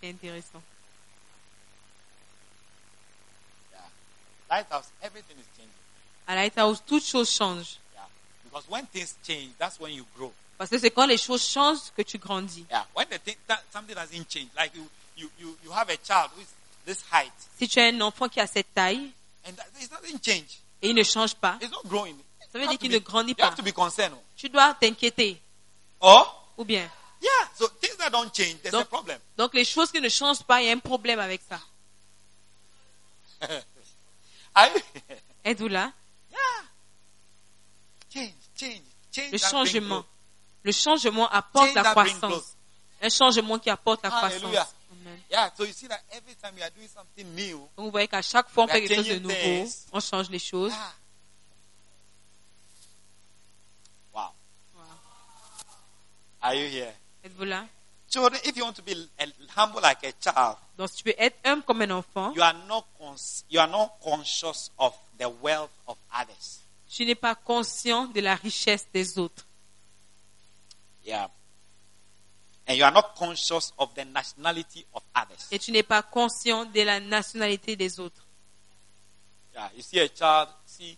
[0.00, 0.62] c'est intéressant.
[3.70, 3.80] Yeah.
[4.48, 5.74] Lighthouse, everything is changing.
[6.26, 7.78] À Lighthouse, toutes choses changent.
[7.94, 8.00] Yeah.
[8.44, 10.32] Because when things change, that's when you grow.
[10.56, 12.64] Parce que c'est quand les choses changent que tu grandis.
[12.70, 12.86] Yeah.
[12.94, 16.30] When the thing, that, something doesn't change, like you, you, you, you have a child
[16.38, 16.48] with
[16.86, 19.12] this height, Si tu as un enfant qui a cette taille
[19.46, 20.60] and that, it doesn't change.
[20.80, 22.16] et il ne change pas, It's not growing.
[22.52, 23.56] Ça veut You dire have qu'il to ne grandit You have pas.
[23.56, 24.16] to be concerned.
[24.36, 25.40] tu dois t'inquiéter.
[26.58, 26.88] Ou bien?
[27.20, 27.30] yeah.
[27.58, 29.18] So things that don't change, there's a Donc, problem.
[29.36, 31.60] donc les choses qui ne changent pas, il y a un problème avec ça.
[35.44, 35.92] Êtes-vous là?
[36.30, 36.38] Yeah.
[38.12, 38.80] Change, change,
[39.10, 39.32] change.
[39.32, 40.04] Le changement.
[40.64, 42.56] Le changement apporte Change la croissance.
[43.00, 44.48] Un changement qui apporte la Hallelujah.
[44.48, 44.74] croissance.
[45.32, 45.50] Yeah.
[45.56, 48.20] So you see that every time you are doing something new, Donc vous voyez qu'à
[48.22, 49.86] chaque fois on fait quelque chose de nouveau, things.
[49.90, 50.72] on change les choses.
[50.74, 50.92] ah.
[54.14, 54.30] Wow.
[54.76, 54.82] Wow.
[56.42, 56.92] Are you here?
[57.24, 57.66] Êtes-vous là?
[58.10, 58.92] Children, if you want to be
[59.56, 62.52] humble like a child, Donc si tu veux être humble comme un enfant, you are
[62.68, 62.84] not
[63.48, 66.60] you are not conscious of the wealth of others.
[66.90, 69.46] tu n'es pas conscient de la richesse des autres.
[71.06, 71.30] Yeah.
[72.66, 75.48] And you are not conscious of the nationality of others.
[75.50, 78.22] Et tu n'es pas conscient de la nationalité des autres.
[79.54, 79.68] Yeah.
[79.76, 80.96] You see a child, see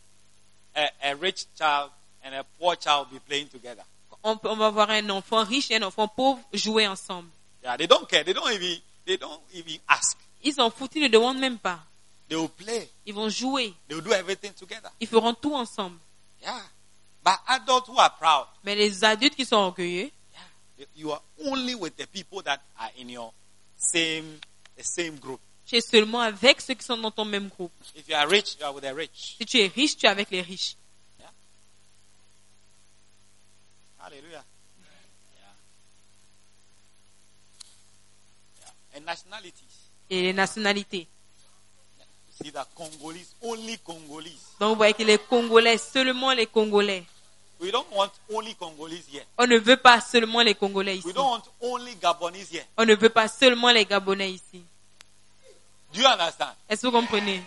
[0.76, 1.90] a, a rich child
[2.22, 3.82] and a poor child be playing together.
[4.22, 7.28] On, peut- on va voir un enfant riche et un enfant pauvre jouer ensemble.
[7.62, 8.24] Yeah, they don't care.
[8.24, 10.16] They don't even they don't even ask.
[10.42, 11.80] Ils s'en foutent, ils ne demandent même pas.
[12.28, 12.88] They will play.
[13.06, 13.74] Ils vont jouer.
[13.88, 14.90] They will do everything together.
[15.00, 15.98] Ils feront tout ensemble.
[16.42, 16.60] Yeah.
[17.24, 20.10] But adults who are proud, Mais les adultes qui sont orgueilleux,
[20.94, 23.32] you are only with the people that are in your
[23.76, 24.40] same
[24.76, 25.40] the same group.
[25.66, 27.72] tu es seulement avec ceux qui sont dans ton même groupe.
[27.96, 29.36] If you are rich, you are with the rich.
[29.38, 30.76] Si tu es riche, tu es avec les riches.
[34.04, 34.44] Hallelujah.
[34.44, 34.44] Yeah.
[38.60, 38.98] Yeah.
[38.98, 39.90] And nationalities.
[40.10, 41.08] Et les nationalités.
[42.42, 44.56] See that Congolese, only Congolese.
[44.60, 47.04] Donc vous voyez que les Congolais, seulement les Congolais.
[47.60, 49.24] We don't want only Congolese here.
[49.38, 51.06] On ne veut pas seulement les Congolais ici.
[51.06, 52.64] We don't want only Gabonese here.
[52.76, 54.64] On ne veut pas seulement les Gabonais ici.
[55.92, 56.54] Do you understand?
[56.68, 57.42] Est-ce que vous comprenez?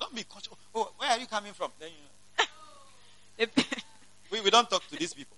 [0.00, 0.50] Don't be conscious.
[0.74, 1.70] Oh, where are you coming from?
[1.78, 2.10] Then you
[3.38, 3.46] Ne
[4.30, 5.36] we, we don't talk to these people.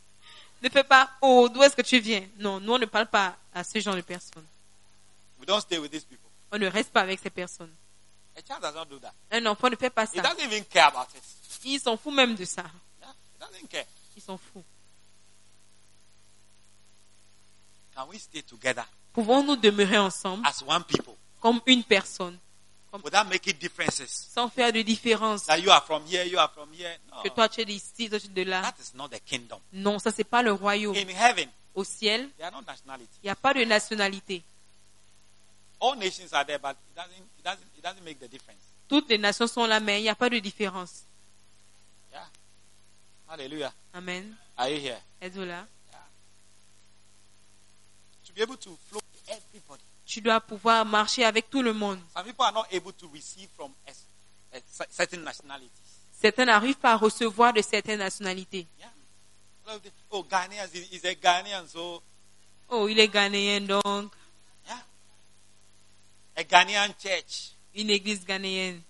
[0.63, 2.25] ne fais pas, oh, d'où est-ce que tu viens?
[2.39, 4.47] Non, nous on ne parle pas à ce genre de personnes.
[5.39, 6.29] We don't stay with these people.
[6.53, 7.73] On ne reste pas avec ces personnes.
[8.37, 9.13] A child does not do that.
[9.31, 10.23] Un enfant ne fait pas He ça.
[10.23, 11.23] doesn't even care about it.
[11.65, 12.63] Il s'en fout même de ça.
[13.01, 13.09] Yeah?
[13.37, 13.87] He doesn't care.
[14.17, 14.65] Il s'en fout.
[17.95, 22.39] Can we stay together Pouvons-nous demeurer ensemble as one people comme une personne,
[23.05, 24.29] without making differences?
[24.33, 26.97] sans faire de différence That you are from here, you are from here.
[27.11, 27.23] No.
[27.23, 28.63] Que toi tu es d'ici, toi tu es de là.
[28.63, 29.59] That is not the kingdom.
[29.73, 30.97] Non, ça c'est pas le royaume.
[30.97, 33.11] In heaven, Au ciel, there are no nationality.
[33.23, 34.43] il n'y a pas de nationalité.
[35.83, 38.61] All nations are there, but it doesn't, it doesn't, it doesn't make the difference.
[38.89, 41.03] Toutes les nations sont là, mais il n'y a pas de différence.
[42.13, 42.25] Yeah.
[43.29, 43.73] Hallelujah.
[43.93, 44.33] Amen.
[44.57, 44.99] Are you here?
[45.21, 45.67] Êtes-vous là?
[48.27, 49.83] To be able to flow with everybody.
[50.07, 51.99] Tu dois pouvoir marcher avec tout le monde.
[52.15, 53.91] Some people are not able to receive from a,
[54.57, 55.71] a cer- certain nationalities.
[56.21, 58.67] Certains n'arrivent pas à recevoir de certaines nationalités.
[58.79, 59.81] Yeah.
[60.11, 62.03] Oh, Ghanaians, he- he's a Ghanaian, so
[62.69, 64.09] Oh, il est ghanéen donc, yeah.
[66.37, 67.53] A Ghanaian church.
[67.75, 68.81] une église ghanéenne.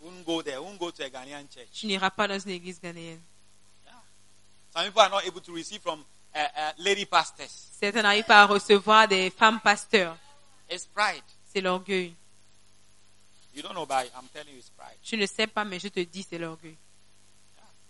[0.00, 0.62] Won't go there.
[0.62, 1.68] Won't go to a Ghanaian church.
[1.72, 3.20] Tu n'iras pas dans une église ghanéenne.
[4.72, 6.04] Some people are not able to receive from
[6.34, 7.50] uh, uh, lady pastors.
[7.80, 10.16] Certains n'arrivent pas à recevoir des femmes pasteurs.
[10.70, 11.22] It's pride.
[11.52, 12.14] C'est l'orgueil.
[13.54, 14.98] You don't know, but I'm telling you, it's pride.
[15.02, 16.76] Je ne sais pas, mais je te dis, c'est l'orgueil.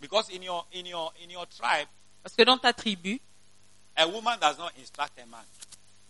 [0.01, 1.89] Because in your in your in your tribe,
[2.23, 3.21] Parce que dans ta tribu,
[3.97, 5.45] a woman does not instruct a man.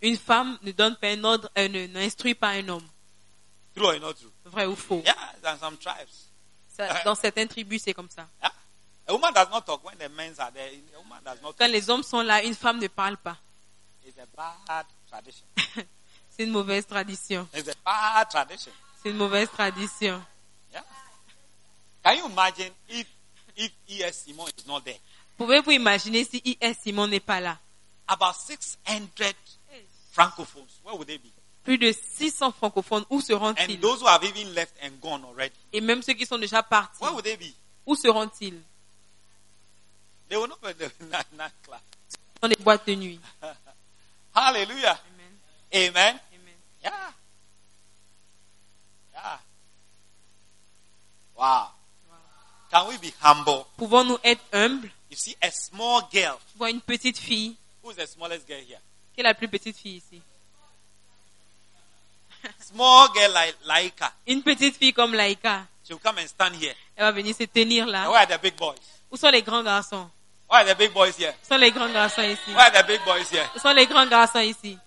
[0.03, 2.87] Une femme ne donne pas un ordre, euh, n'instruit pas un homme.
[3.75, 4.31] True or not true?
[4.45, 5.03] Vrai ou faux?
[5.05, 6.09] Yeah, in some tribes.
[6.69, 8.27] Ça, Dans certaines tribus, c'est comme ça.
[8.43, 8.53] Yeah.
[9.09, 10.69] A woman does not talk when the men are there.
[10.95, 11.71] A woman does not Quand talk.
[11.73, 13.37] les hommes sont là, une femme ne parle pas.
[14.05, 15.47] It's a bad tradition.
[16.31, 17.49] C'est une mauvaise tradition.
[17.55, 18.73] It's a bad tradition.
[19.03, 20.23] C'est une mauvaise tradition.
[20.73, 20.83] Yeah.
[22.05, 23.07] Can you imagine if
[23.57, 24.25] if E.S.
[24.27, 24.99] Simon is not there?
[25.39, 26.79] Pouvez-vous imaginer si I.S.
[26.83, 27.59] Simon n'est pas là?
[28.09, 28.79] About 600
[30.17, 30.81] francophones.
[30.83, 31.31] Where would they be?
[31.65, 35.55] Plus de 600 francophones, où And seront-ils those who have even left and gone already.
[35.73, 37.53] Et même ceux qui sont déjà partis, Where would they be?
[37.87, 38.61] où seront-ils?
[40.29, 40.91] They will not be the.
[42.41, 43.21] Dans les boîtes de nuit.
[44.35, 44.99] Hallelujah.
[45.73, 45.89] Amen.
[45.89, 46.21] Amen.
[46.33, 46.55] Amen.
[46.83, 46.93] Yeah.
[49.13, 49.39] Yeah.
[51.37, 51.69] Wow.
[52.71, 53.67] Can we be humble?
[53.77, 54.91] Pouvons-nous être humbles?
[55.11, 56.39] You see, a small girl.
[56.53, 57.57] Tu vois une petite fille.
[57.83, 58.81] Who's the smallest girl here?
[59.17, 60.21] Qui est la plus petite fille ici
[62.61, 64.13] Small girl like Laika.
[64.27, 65.67] Une petite fille comme Laïka.
[65.85, 66.75] She will come and stand here.
[66.95, 68.11] Elle va venir se tenir And là.
[68.11, 68.77] where are the big boys?
[69.11, 70.11] Où sont les grands garçons?
[70.51, 71.33] Where are the big boys here?
[71.43, 72.51] Où sont les grands garçons ici?
[72.51, 73.49] Where are the big boys here?
[73.57, 74.79] Où sont les grands garçons ici?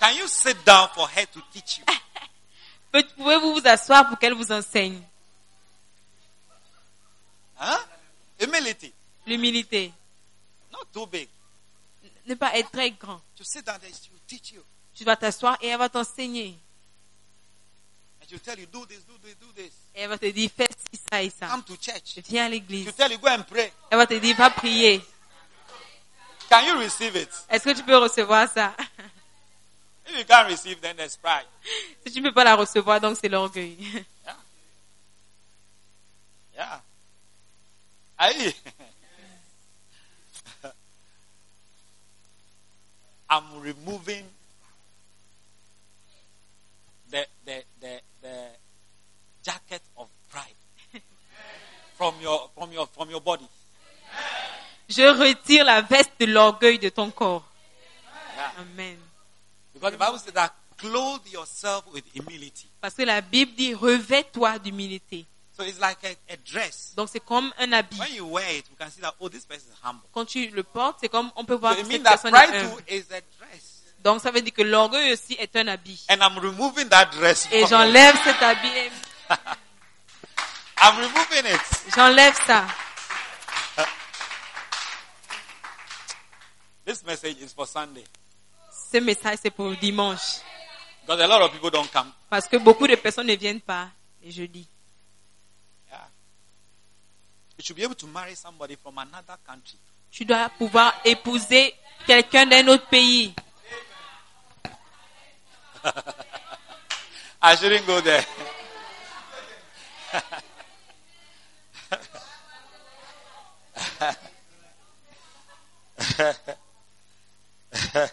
[0.00, 1.84] Can you sit down for her to teach you?
[3.18, 5.00] Pouvez-vous vous asseoir pour qu'elle vous enseigne?
[7.60, 7.78] Huh?
[8.40, 8.92] Humility.
[9.26, 9.92] L'humilité.
[10.72, 11.28] Not too big.
[12.26, 13.20] Ne pas être très grand.
[14.94, 16.58] Tu vas t'asseoir et elle va t'enseigner.
[18.38, 19.72] Tell you, do this, do this, do this.
[19.94, 21.48] Et elle va te dire, fais ci, ça et ça.
[21.48, 22.18] Come to church.
[22.28, 22.86] Viens à l'église.
[22.86, 23.70] will tell you, go and pray.
[23.90, 25.04] Elle va te dire, va prier.
[26.48, 27.28] Can you receive it?
[27.50, 28.74] Est-ce que tu peux recevoir ça?
[30.06, 31.46] If you can't receive, then there's pride.
[32.06, 33.76] Si tu ne peux pas la recevoir, donc c'est l'orgueil.
[36.54, 36.82] Yeah.
[38.18, 38.52] Yeah.
[43.60, 44.24] removing
[47.10, 48.46] the, the, the, the
[49.42, 50.54] jacket of pride
[51.94, 53.46] from your, from your, from your body.
[54.88, 57.44] Je retire la veste de l'orgueil de ton corps.
[58.36, 58.62] Yeah.
[58.62, 58.98] Amen.
[59.72, 62.68] Because the Bible says that clothe yourself with humility.
[62.80, 65.24] Parce que la Bible dit revêt-toi d'humilité.
[65.62, 66.92] So it's like a, a dress.
[66.96, 67.96] Donc c'est comme un habit.
[67.96, 70.02] When you wear it, we can see that, oh, this person is humble.
[70.12, 72.82] Quand tu le portes, c'est comme on peut voir So que cette personne est humble.
[72.82, 73.82] too is a dress.
[74.02, 76.04] Donc ça veut dire que l'orgueil aussi est un habit.
[76.10, 77.46] And I'm removing that dress.
[77.52, 78.90] Et j'enlève cet habit.
[80.82, 81.60] I'm removing it.
[81.94, 82.66] J'enlève ça.
[86.84, 88.02] This message is for Sunday.
[88.90, 90.40] Ce message c'est pour dimanche.
[91.06, 92.12] Because a lot of people don't come.
[92.28, 93.90] Parce que beaucoup de personnes ne viennent pas
[94.26, 94.66] jeudis.
[94.66, 94.71] Yeah.
[97.62, 99.78] You should be able to marry somebody from another country.
[100.10, 101.72] Tu dois pouvoir épouser
[102.04, 103.32] quelqu'un d'un autre pays.
[107.40, 108.26] I shouldn't go there.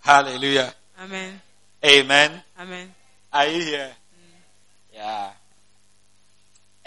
[0.00, 0.74] Hallelujah.
[1.00, 1.40] Amen.
[1.82, 2.42] Amen.
[2.60, 2.94] Amen.
[3.32, 3.96] Are you here?
[4.92, 5.30] Yeah.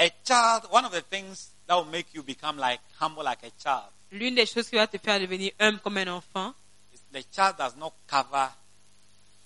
[0.03, 3.51] A child, one of the things that will make you become like humble like a
[3.61, 6.53] child L'une des choses qui va te faire devenir humble comme un enfant,
[7.13, 8.49] the child does not cover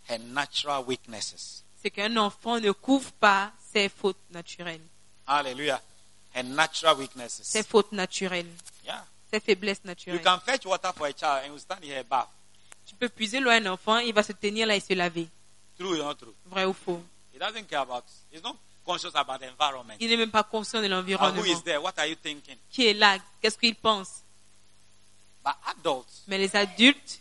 [0.10, 1.64] her natural weaknesses.
[1.82, 4.82] c'est qu'un enfant ne couvre pas ses fautes naturelles.
[5.28, 5.82] Hallelujah.
[6.34, 7.46] Her natural weaknesses.
[7.48, 8.48] Ses fautes naturelles.
[8.86, 9.04] Yeah.
[9.32, 10.24] Ses faiblesses You naturelles.
[10.24, 12.30] can fetch water for a child and you stand in her bath.
[12.88, 15.28] Tu peux puiser l'eau à un enfant, il va se tenir là et se laver.
[15.78, 16.34] True or not true?
[16.46, 17.02] Vrai ou faux?
[17.34, 18.56] He doesn't care about, he's not
[18.86, 19.96] conscious about the environment.
[20.00, 21.44] Il n'est même pas conscient de who l'environnement.
[21.46, 21.82] is there?
[21.82, 22.58] What are you thinking?
[22.70, 23.18] Qui est là?
[23.42, 24.22] Qu'est-ce qu'il pense?
[25.44, 27.20] But adults, Mais les adultes,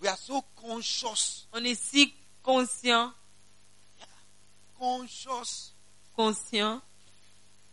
[0.00, 3.12] we are so conscious, on est si conscient,
[4.78, 5.72] conscious.
[6.16, 6.80] conscient.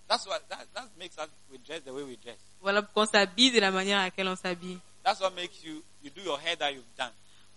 [0.08, 2.38] That's what that, that makes us we dress the way we dress.
[2.62, 4.80] Voilà pourquoi on s'habille de la manière à laquelle on s'habille.
[5.04, 7.12] That's what makes you you do your hair that you've done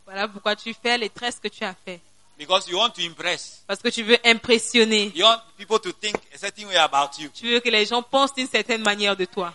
[0.05, 2.01] Voilà pourquoi tu fais les tresses que tu as fait.
[2.39, 3.62] Because you want to impress.
[3.66, 5.12] Parce que tu veux impressionner.
[5.14, 7.28] You want people to think a certain way about you.
[7.30, 9.55] Tu veux que les gens pensent d'une certaine manière de toi.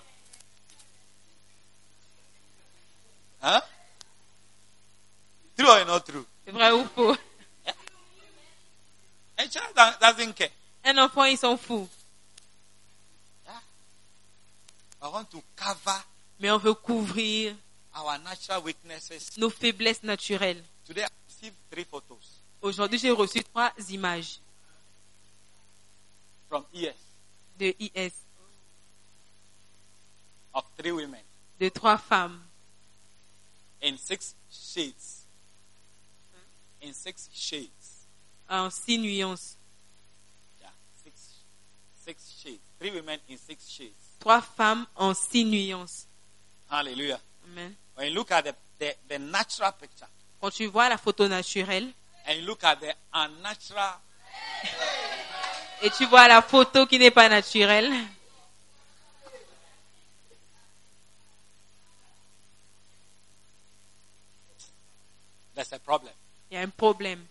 [3.42, 3.62] Huh?
[5.58, 6.26] True or not true?
[6.46, 7.16] C'est vrai ou faux?
[9.38, 10.50] A child do- doesn't care.
[10.84, 11.88] Un enfant, il s'en fout.
[15.00, 16.02] I want to cover
[16.40, 17.56] Mais on veut couvrir
[17.96, 19.38] our natural weaknesses.
[19.38, 20.64] nos faiblesses naturelles.
[20.86, 24.40] Today I received three photos Aujourd'hui, j'ai reçu trois images
[26.50, 26.96] from ES
[27.60, 28.14] de IS,
[30.54, 31.22] of three women
[31.60, 32.40] de trois femmes,
[33.82, 35.26] in six shades.
[36.82, 38.08] In six shades.
[38.50, 39.58] en six nuances.
[40.62, 40.70] Yeah,
[41.04, 41.44] six,
[42.06, 42.62] six shades.
[42.80, 43.94] Three women in six shades.
[44.20, 46.08] Trois femmes en six nuances.
[46.70, 47.20] Hallelujah.
[47.52, 47.76] Amen.
[47.96, 50.08] When you look at the, the, the natural picture
[50.40, 51.92] Quand tu vois la photo naturelle
[52.28, 54.00] and look at the unnatural,
[55.82, 57.92] et tu vois la photo qui n'est pas naturelle,
[65.56, 66.14] there's a problem.
[66.52, 67.26] il y a un problème.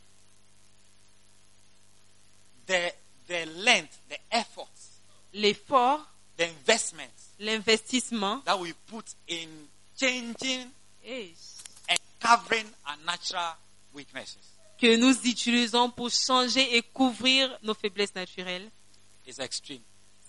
[2.66, 2.92] The,
[3.28, 5.00] the length, the efforts,
[5.34, 6.00] L'effort,
[6.36, 10.70] the investments l'investissement that we put in changing
[11.04, 11.28] eh,
[11.88, 13.54] and covering our natural
[13.92, 18.70] weaknesses que nous utilisons pour changer et couvrir nos faiblesses naturelles,
[19.26, 19.82] is extreme,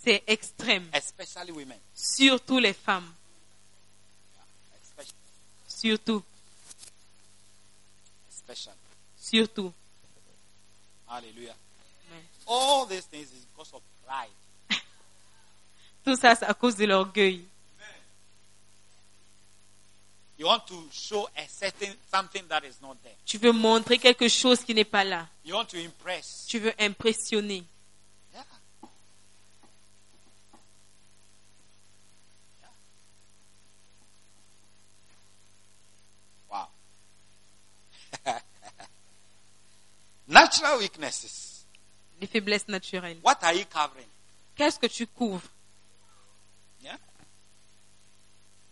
[0.04, 0.88] c'est extrême.
[0.94, 1.78] especially women.
[1.94, 3.14] Surtout les femmes.
[5.68, 6.24] Surtout.
[9.16, 9.74] Surtout.
[11.10, 11.24] Amen.
[12.48, 14.30] All these things is because of pride.
[16.04, 17.46] Tout ça, c'est à cause de l'orgueil.
[20.38, 23.16] You want to show a certain something that is not there.
[23.26, 25.28] Tu veux montrer quelque chose qui n'est pas là.
[25.44, 26.46] You want to impress.
[26.48, 27.64] Tu veux impressionner.
[28.32, 28.44] Yeah.
[32.62, 32.68] Yeah.
[36.52, 36.68] Wow.
[40.28, 41.66] Natural weaknesses.
[42.22, 43.18] Les faiblesses naturelles.
[43.24, 44.06] What are you covering?
[44.56, 45.50] Qu'est-ce que tu couvres?
[46.84, 46.98] Yeah.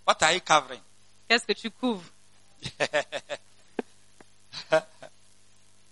[0.05, 0.82] What are you covering?
[1.28, 2.03] Qu'est-ce que tu couvres?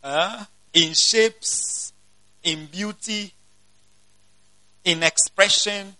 [0.03, 0.45] Huh?
[0.75, 1.93] in shapes,
[2.43, 3.31] in beauty,
[4.85, 5.95] in expression.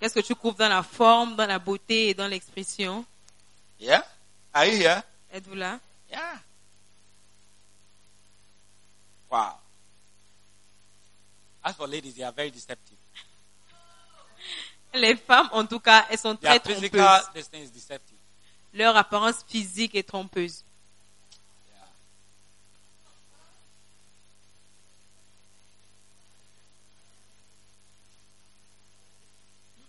[0.00, 3.04] Qu'est-ce que tu couvres dans la forme, dans la beauté et dans l'expression?
[3.78, 4.04] Yeah?
[4.52, 5.02] Are you here?
[5.32, 5.78] Êtes-vous là?
[6.10, 6.38] Yeah.
[9.30, 9.54] Wow.
[11.64, 12.98] As for ladies, they are very deceptive.
[14.94, 17.48] Les femmes, en tout cas, elles sont Their très physical trompeuses.
[17.54, 18.16] is deceptive.
[18.74, 20.64] Leur apparence physique est trompeuse.
[21.68, 21.86] Yeah.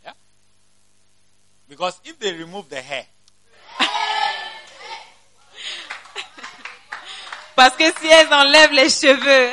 [0.06, 0.14] Yeah.
[1.68, 3.06] Because if they remove the hair,
[7.56, 9.51] Parce que si elles enlèvent les cheveux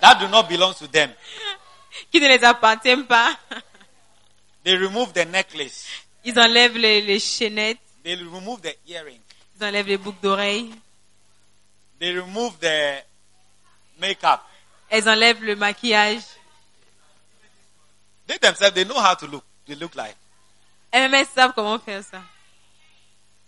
[0.00, 1.10] that do not belong to them.
[2.12, 3.36] qui ne les appartiennent pas,
[4.64, 5.86] They remove the necklace.
[6.24, 9.20] ils enlèvent les, les chaînettes, They remove the earring.
[9.58, 10.70] ils enlèvent les boucles d'oreilles,
[12.00, 13.02] They remove the
[13.98, 14.40] makeup.
[14.90, 16.22] elles enlèvent le maquillage.
[18.26, 19.44] They themselves, they know how to look.
[19.66, 20.16] They look like.
[20.90, 22.22] Elles-mêmes elles savent comment faire ça.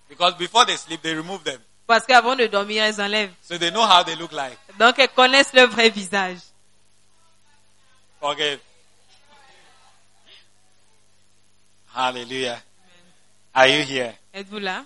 [0.08, 1.60] Because before they sleep, they remove them.
[1.86, 3.32] Parce qu'avant de dormir, elles enlèvent.
[3.42, 4.58] So they know how they look like.
[4.78, 6.38] Donc elles connaissent leur vrai visage.
[8.20, 8.58] Forgive.
[11.96, 12.62] Hallelujah.
[13.54, 14.14] Are you here?
[14.34, 14.84] Êtes-vous là?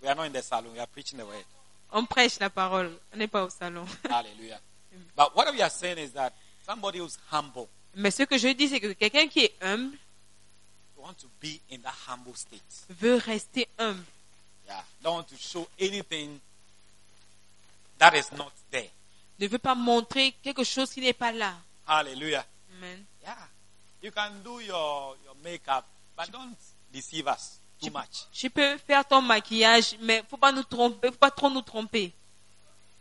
[0.00, 0.72] We are not in the salon.
[0.72, 1.44] We are preaching the word.
[1.92, 2.90] On prêche la parole.
[3.12, 3.84] On n'est pas au salon.
[4.08, 4.58] Hallelujah.
[5.14, 6.32] But what we are saying is that
[6.64, 9.96] somebody who's humble Mais ce que je dis, c'est que quelqu'un qui est humble
[10.96, 12.86] want to be in that humble state.
[12.88, 14.02] veut rester humble.
[14.66, 14.82] Yeah.
[15.02, 16.40] Don't want to show anything
[17.98, 18.88] that is not there.
[19.38, 21.54] Ne veut pas montrer quelque chose qui n'est pas là.
[21.86, 22.44] Hallelujah.
[22.78, 23.04] Amen.
[23.22, 23.36] Yeah.
[24.02, 25.84] You can do your, your makeup,
[26.16, 26.56] but don't
[26.92, 28.26] deceive us too much.
[28.32, 32.12] Tu peux faire ton maquillage, mais faut pas nous tromper, faut pas trop nous tromper.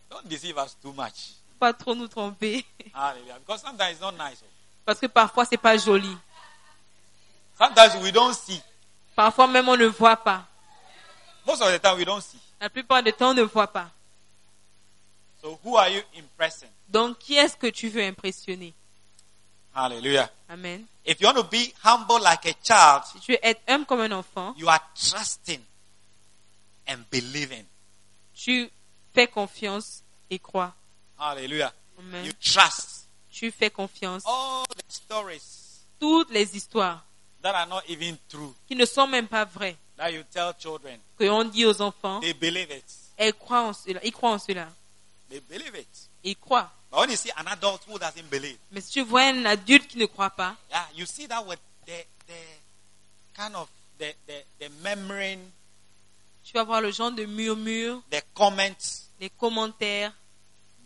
[0.09, 1.34] Don't deceive us too much.
[1.49, 2.66] Faut pas trop nous tromper.
[2.93, 3.39] Hallelujah.
[3.39, 4.43] Because sometimes it's not nice.
[4.86, 6.16] Parce que parfois c'est pas joli.
[7.57, 8.61] Sometimes we don't see.
[9.16, 10.45] Parfois même on ne voit pas.
[11.47, 12.39] Most of the time we don't see.
[12.59, 13.89] La plupart du temps on ne voit pas.
[15.41, 16.70] So who are you impressing?
[16.89, 18.74] Donc qui est-ce que tu veux impressionner?
[19.74, 20.30] Hallelujah.
[20.49, 20.86] Amen.
[21.05, 24.01] If you want to be humble like a child, Si tu veux être humble comme
[24.01, 25.61] un enfant, you are trusting
[26.87, 27.63] and believing.
[28.33, 28.69] tu
[29.13, 30.73] fais confiance et crois.
[31.19, 32.25] Amen.
[32.25, 33.07] You trust.
[33.31, 34.23] Tu fais confiance.
[34.25, 37.05] All the stories Toutes les histoires
[37.41, 40.99] that are not even true qui ne sont même pas vraies, that you tell children,
[41.17, 42.83] que on dit aux enfants, they believe it.
[43.17, 43.99] elles croient en cela.
[44.03, 44.67] Ils croient en cela.
[45.29, 45.87] They believe it.
[46.23, 46.71] Ils croient.
[46.95, 49.85] But when you see an adult who doesn't believe, Mais si tu vois un adulte
[49.89, 52.39] qui ne croit pas, yeah, you see that with the the
[53.35, 53.67] kind of
[53.99, 55.41] the the, the murmuring,
[56.45, 60.13] tu vas voir le genre de murmure, the comments, des commentaires.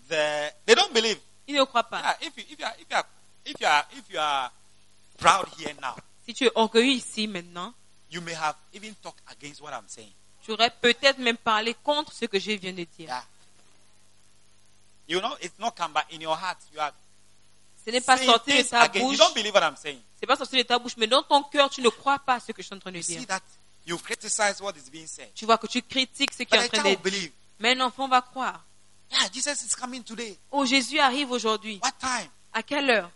[0.09, 1.19] the they don't believe.
[1.47, 2.01] Ils ne croient pas.
[2.01, 3.05] Yeah, if you if you are if you are
[3.45, 4.51] if you are if you are
[5.19, 5.95] proud here now,
[6.25, 7.71] Si tu es orgueilleux ici maintenant,
[8.09, 10.11] you may have even talked against what I'm saying.
[10.43, 13.07] tu aurais peut-être même parlé contre ce que je viens de dire.
[13.09, 13.23] Yeah.
[15.09, 16.57] You know, it's not come back in your heart.
[16.73, 16.93] You are
[17.83, 18.95] Ce n'est pas sorti de ta against.
[19.03, 19.17] You bouche.
[19.17, 19.99] don't believe what I'm saying.
[20.19, 22.51] C'est pas sorti de ta bouche, mais dans ton cœur, tu ne crois pas ce
[22.51, 23.27] que je suis en train de You see dire.
[23.27, 23.41] that?
[23.87, 25.33] You criticize what is being said.
[25.33, 27.31] Tu vois que tu critiques ce qui est en train d'être dit.
[27.59, 28.63] Mais un enfant va croire.
[29.11, 30.37] Yeah, Jesus is coming today.
[30.51, 31.79] Oh, Jésus arrive aujourd'hui.
[31.81, 32.29] What time?
[32.53, 33.09] À quelle heure?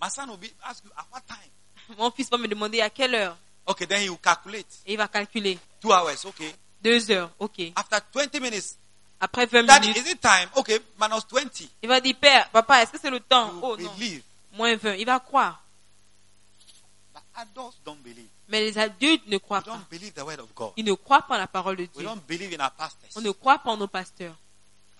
[0.00, 1.50] My son will be ask you at what time?
[1.98, 3.36] Mon fils va me demander à quelle heure.
[3.66, 4.66] Okay, then he will calculate.
[4.86, 5.58] Et il va calculer.
[5.80, 6.52] Two hours, okay.
[6.82, 7.60] Deux heures, ok.
[7.76, 8.76] After 20 minutes,
[9.24, 10.48] Après 20 Daddy, minutes, is it time?
[10.56, 11.68] Okay, minus 20.
[11.82, 13.52] il va dire, Père, papa, est-ce que c'est le temps?
[13.52, 14.22] You Oh non, believe.
[14.54, 14.94] moins 20.
[14.96, 15.62] Il va croire.
[17.14, 18.26] But adults don't believe.
[18.48, 19.70] Mais les adultes ne croient We pas.
[19.76, 20.72] don't believe the word of God.
[20.76, 22.04] Ils ne croient pas en la parole de We Dieu.
[22.04, 23.10] don't believe in our pastors.
[23.14, 24.34] On ne croit pas en nos pasteurs.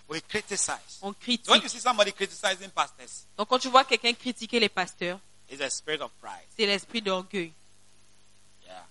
[0.07, 0.99] We criticize.
[1.01, 1.69] On When you critique.
[1.69, 5.19] see somebody criticizing pastors, Donc quand tu vois quelqu'un critiquer les pasteurs,
[5.49, 6.47] it's a spirit of pride.
[6.57, 7.51] c'est l'esprit d'orgueil.
[8.65, 8.85] Yeah.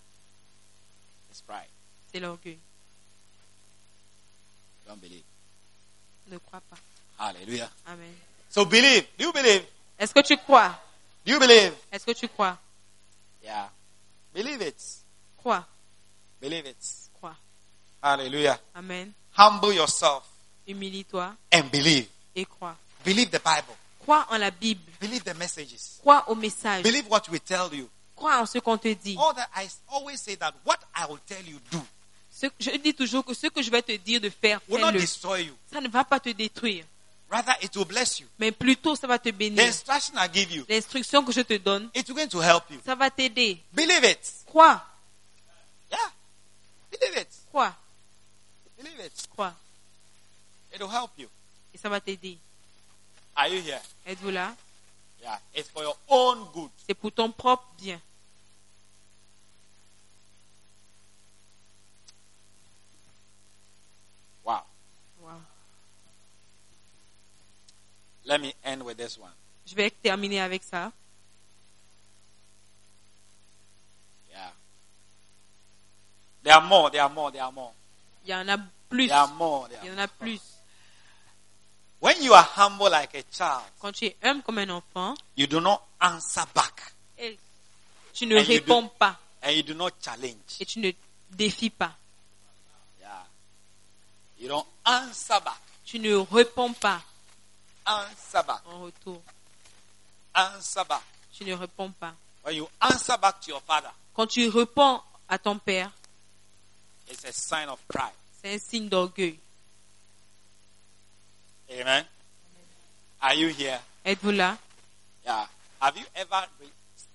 [1.31, 1.71] It's pride.
[2.13, 2.59] C'est l'orgueil.
[4.93, 5.25] Don't believe.
[6.31, 6.77] Ne crois pas.
[7.19, 7.71] Hallelujah.
[7.87, 8.15] Amen.
[8.51, 9.07] So believe.
[9.17, 9.65] Do you believe?
[9.99, 10.79] Est-ce que tu crois?
[11.25, 11.73] Do you believe?
[11.91, 12.59] Est-ce que tu crois?
[13.43, 13.71] Yeah.
[14.35, 14.77] Believe it.
[15.39, 15.65] Crois.
[16.43, 16.77] Believe it.
[17.15, 17.35] Crois.
[18.03, 18.61] Hallelujah.
[18.75, 19.15] Amen.
[19.35, 20.25] Humble yourself
[20.67, 22.07] Humilie-toi and believe.
[22.37, 22.77] et crois.
[23.03, 23.75] Believe the Bible.
[24.01, 24.83] Crois en la Bible.
[25.01, 25.99] Believe the messages.
[26.03, 26.83] Crois au message.
[26.83, 27.89] Believe what we tell you.
[28.15, 29.17] Crois en ce qu'on te dit.
[29.19, 31.81] All that I always say that what I will tell you do
[32.43, 34.89] Ce- je dis toujours que ce que je vais te dire de faire, will not
[34.89, 35.01] fais-le.
[35.01, 35.55] destroy you.
[35.73, 36.85] Ça ne va pas te détruire,
[37.31, 38.27] Rather, it will bless you.
[38.39, 39.65] mais plutôt ça va te The bénir.
[39.67, 42.81] instruction I give you, L'instruction que je te donne, it's going to help you.
[42.85, 43.63] ça va t'aider.
[43.73, 44.19] Believe it.
[44.47, 44.85] Crois,
[45.91, 45.99] Yeah.
[46.91, 47.29] Believe it.
[47.51, 47.75] crois,
[48.77, 49.13] Believe it.
[49.31, 49.55] crois.
[50.75, 51.29] It will help you.
[51.75, 52.39] Et ça va t'aider.
[53.37, 53.81] Are you here?
[54.07, 54.55] Êtes-vous là?
[55.23, 55.39] Yeah.
[55.55, 56.71] It's for your own good.
[56.87, 58.01] C'est pour ton propre bien.
[68.25, 69.33] Let me end with this one.
[69.67, 70.93] Je vais terminer avec ça.
[74.31, 74.51] Yeah.
[76.43, 77.73] There are more, there are more, there are more.
[78.25, 78.59] Il y en a
[78.89, 79.09] plus.
[79.09, 79.69] There are more.
[79.69, 80.41] There Il y are en a plus.
[82.01, 85.47] When you are humble like a child, Quand tu es humble comme un enfant, you
[85.47, 87.39] do not answer back et
[88.13, 90.57] tu ne And you do- réponds pas and you do not challenge.
[90.61, 90.91] et tu ne
[91.31, 91.93] défies pas.
[93.01, 93.25] Yeah.
[94.41, 95.61] You don't answer back.
[95.85, 97.01] Tu ne réponds pas
[97.87, 98.61] Answer back.
[98.67, 99.21] en retour.
[100.35, 101.03] Answer back.
[101.33, 102.15] Tu ne réponds pas.
[102.45, 105.91] When you answer back to your father, Quand tu réponds à ton père,
[107.11, 108.13] it's a sign of pride.
[108.43, 109.39] c'est un signe d'orgueil.
[111.71, 112.05] Amen.
[113.21, 113.81] Are you here?
[114.05, 114.57] Êtes-vous là?
[115.25, 115.49] Yeah.
[115.81, 116.71] Have you ever re-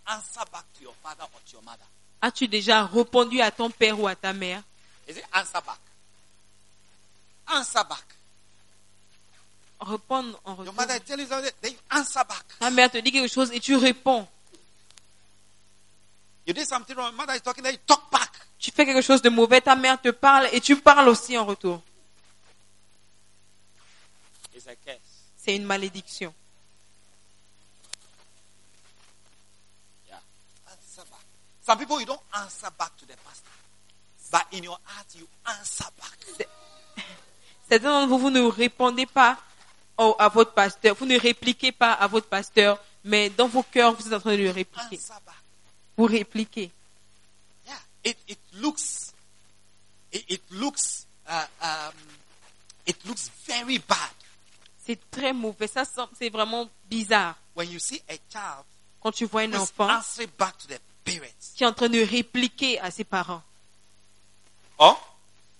[0.07, 1.85] answered back to your father or to your mother?
[2.21, 4.63] As-tu déjà répondu à ton père ou à ta mère?
[5.07, 5.79] Is it answer back?
[7.47, 8.03] Answer back.
[9.79, 10.73] Répondre en retour.
[12.59, 14.27] Ta mère te dit quelque chose et tu réponds.
[16.47, 18.31] You did something wrong, mother is talking, then you talk back.
[18.57, 21.45] Tu fais quelque chose de mauvais, ta mère te parle et tu parles aussi en
[21.45, 21.81] retour.
[24.55, 24.97] It's a curse.
[25.35, 26.33] C'est une malédiction.
[30.07, 30.19] Yeah.
[30.67, 31.19] Answer back.
[31.61, 33.51] Some people you don't answer back to the pastor.
[34.31, 36.47] But in your heart you answer back.
[37.69, 39.37] Certains d'entre vous, vous ne répondez pas
[39.97, 44.07] à votre pasteur, vous ne répliquez pas à votre pasteur, mais dans vos cœurs, vous
[44.07, 44.99] êtes en train de le répliquer.
[45.97, 46.71] Vous répliquez.
[47.65, 47.75] Yeah.
[48.03, 49.13] It it looks
[50.13, 51.93] it, it looks uh, um
[52.85, 53.97] it looks very bad
[54.85, 55.67] C'est très mauvais.
[55.67, 55.83] Ça,
[56.17, 57.35] c'est vraiment bizarre.
[57.55, 58.63] when you see a child
[59.01, 61.53] Quand tu vois un enfant answering back to the parents.
[61.55, 63.41] qui est en train de répliquer à ses parents,
[64.79, 64.95] Oh?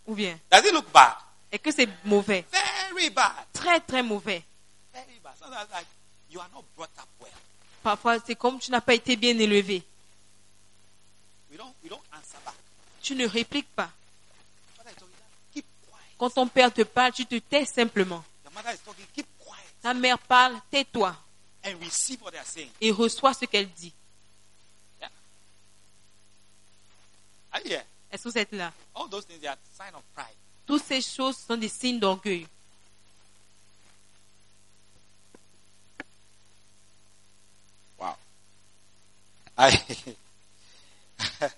[0.05, 1.15] ou bien, Does it look bad?
[1.51, 2.45] est-ce que c'est mauvais?
[2.51, 2.66] Very
[3.09, 3.31] bad.
[3.53, 4.43] Très, très mauvais.
[4.93, 5.33] Very bad.
[5.39, 5.85] Sometimes like
[6.29, 7.31] you are not brought up well.
[7.83, 9.83] Parfois, c'est comme tu n'as pas été bien élevé.
[11.49, 12.55] We don't we don't answer back.
[13.01, 13.89] Tu ne répliques pas.
[15.53, 16.03] Keep quiet.
[16.17, 18.23] Quand ton père te parle, tu te tais simplement.
[18.43, 21.15] The mother is talking, keep quiet Ta mère parle, tais-toi
[21.63, 22.69] and receive what they are saying.
[22.81, 23.93] et reçois ce qu'elle dit.
[24.99, 25.09] Yeah.
[27.51, 27.83] Are you here?
[28.11, 28.71] Est-ce que vous êtes là?
[28.95, 30.35] All those things they are sign of pride.
[30.65, 32.47] Toutes ces choses sont des signes d'orgueil.
[39.57, 39.71] I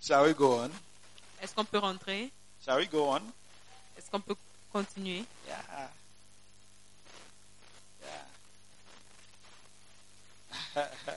[0.00, 0.70] Shall we go on?
[1.40, 2.30] Est-ce qu'on peut rentrer?
[2.64, 3.22] Shall we go on?
[3.96, 4.34] Est-ce qu'on peut
[4.72, 5.24] continuer?
[5.46, 5.88] Yeah.
[10.74, 10.88] Yeah.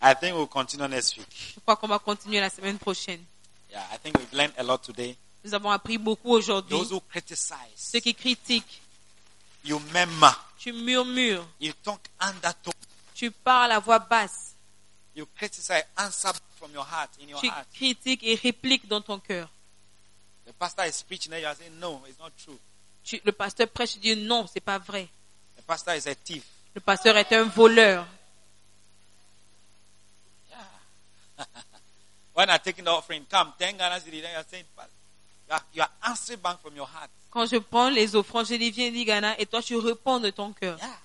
[0.00, 1.54] I think we'll continue next week.
[1.54, 3.22] Je crois qu'on va continuer la semaine prochaine.
[3.70, 5.16] Yeah, I think we've learned a lot today.
[5.44, 6.76] Nous avons appris beaucoup aujourd'hui.
[6.76, 8.80] Those who criticize, Ceux qui critiquent,
[9.64, 12.72] you murmur, tu murmures, you talk undertone,
[13.16, 14.54] tu parles à voix basse,
[15.14, 17.66] you criticize, answer from your heart, in your tu heart.
[17.74, 19.48] critiques et répliques dans ton cœur.
[20.46, 22.58] The pastor is preaching and you are saying, no, it's not true.
[23.02, 25.08] Tu- le pasteur prêche, tu dis non, c'est pas vrai.
[25.56, 26.44] The pastor is a thief.
[26.74, 28.06] Le pasteur est un voleur.
[32.34, 34.90] When I'm taking the offering, come, 10 Ghana cedi, then you are saying, but
[35.48, 37.10] you are, you are answering back from your heart.
[37.30, 40.30] Quand je prends les offrandes, je dis viens, dis Ghana, et toi tu réponds de
[40.30, 40.76] ton cœur.
[40.78, 40.98] Yeah.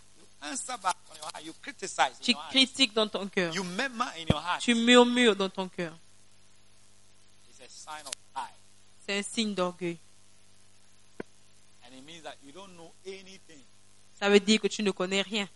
[2.22, 3.54] Tu critiques dans ton cœur.
[4.60, 5.94] Tu murmures dans ton cœur.
[9.06, 9.98] C'est un signe d'orgueil.
[14.20, 15.48] Ça veut dire que tu ne connais rien.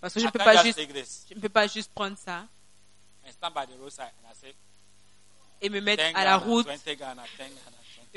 [0.00, 2.46] Parce que je ne peux pas just juste, je ne peux pas juste prendre ça.
[5.62, 6.68] Et me mettre 10 à la route,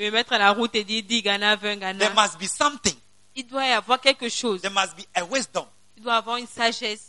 [0.00, 0.04] 20.
[0.04, 2.96] et me mettre à la route et dire 10 Ghana, 20 There must be something.
[3.36, 4.62] Il doit y avoir quelque chose.
[4.62, 7.06] There must be a wisdom Il doit y avoir une sagesse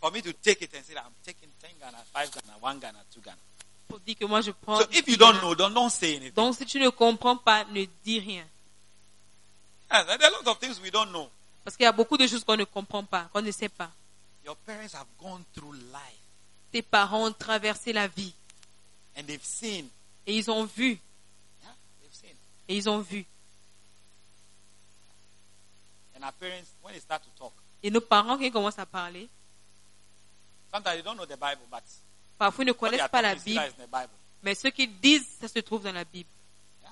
[0.00, 2.78] for me to take it and say that I'm taking 10 Ghana, 5 Ghana, 1
[2.78, 3.38] Ghana, 2 Ghana.
[3.88, 4.78] pour dire que moi je prends.
[4.80, 6.34] So if 10 you don't know, don't, don't say anything.
[6.34, 8.44] Donc si tu ne comprends pas, ne dis rien.
[9.90, 11.28] Yeah, there are a lot of things we don't know.
[11.64, 13.90] Parce qu'il y a beaucoup de choses qu'on ne comprend pas, qu'on ne sait pas.
[14.44, 16.20] Your parents have gone through life
[16.70, 18.34] Tes parents ont traversé la vie
[19.16, 19.88] and they've seen.
[20.26, 20.90] et ils ont vu,
[21.62, 21.70] Yeah,
[22.02, 22.36] they've seen.
[22.68, 23.24] et ils ont vu.
[26.16, 27.52] And our parents, when they start to talk,
[27.82, 29.28] Et nos parents qui commencent à parler,
[30.72, 31.82] sometimes they don't know the Bible, but
[32.38, 34.10] parfois ils ne connaissent pas la Bible, is in the Bible.
[34.42, 36.28] mais ce qu'ils disent, ça se trouve dans la Bible.
[36.82, 36.90] Yeah.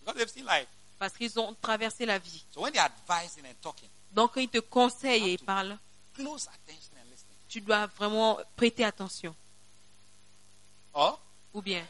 [0.00, 0.66] Because they've seen life.
[0.98, 2.44] Parce qu'ils ont traversé la vie.
[2.52, 5.78] So when they're advising and talking, Donc quand ils te conseillent et ils parlent,
[6.14, 7.36] close attention and listening.
[7.48, 9.34] tu dois vraiment prêter attention.
[10.94, 11.20] Or
[11.54, 11.86] Ou bien,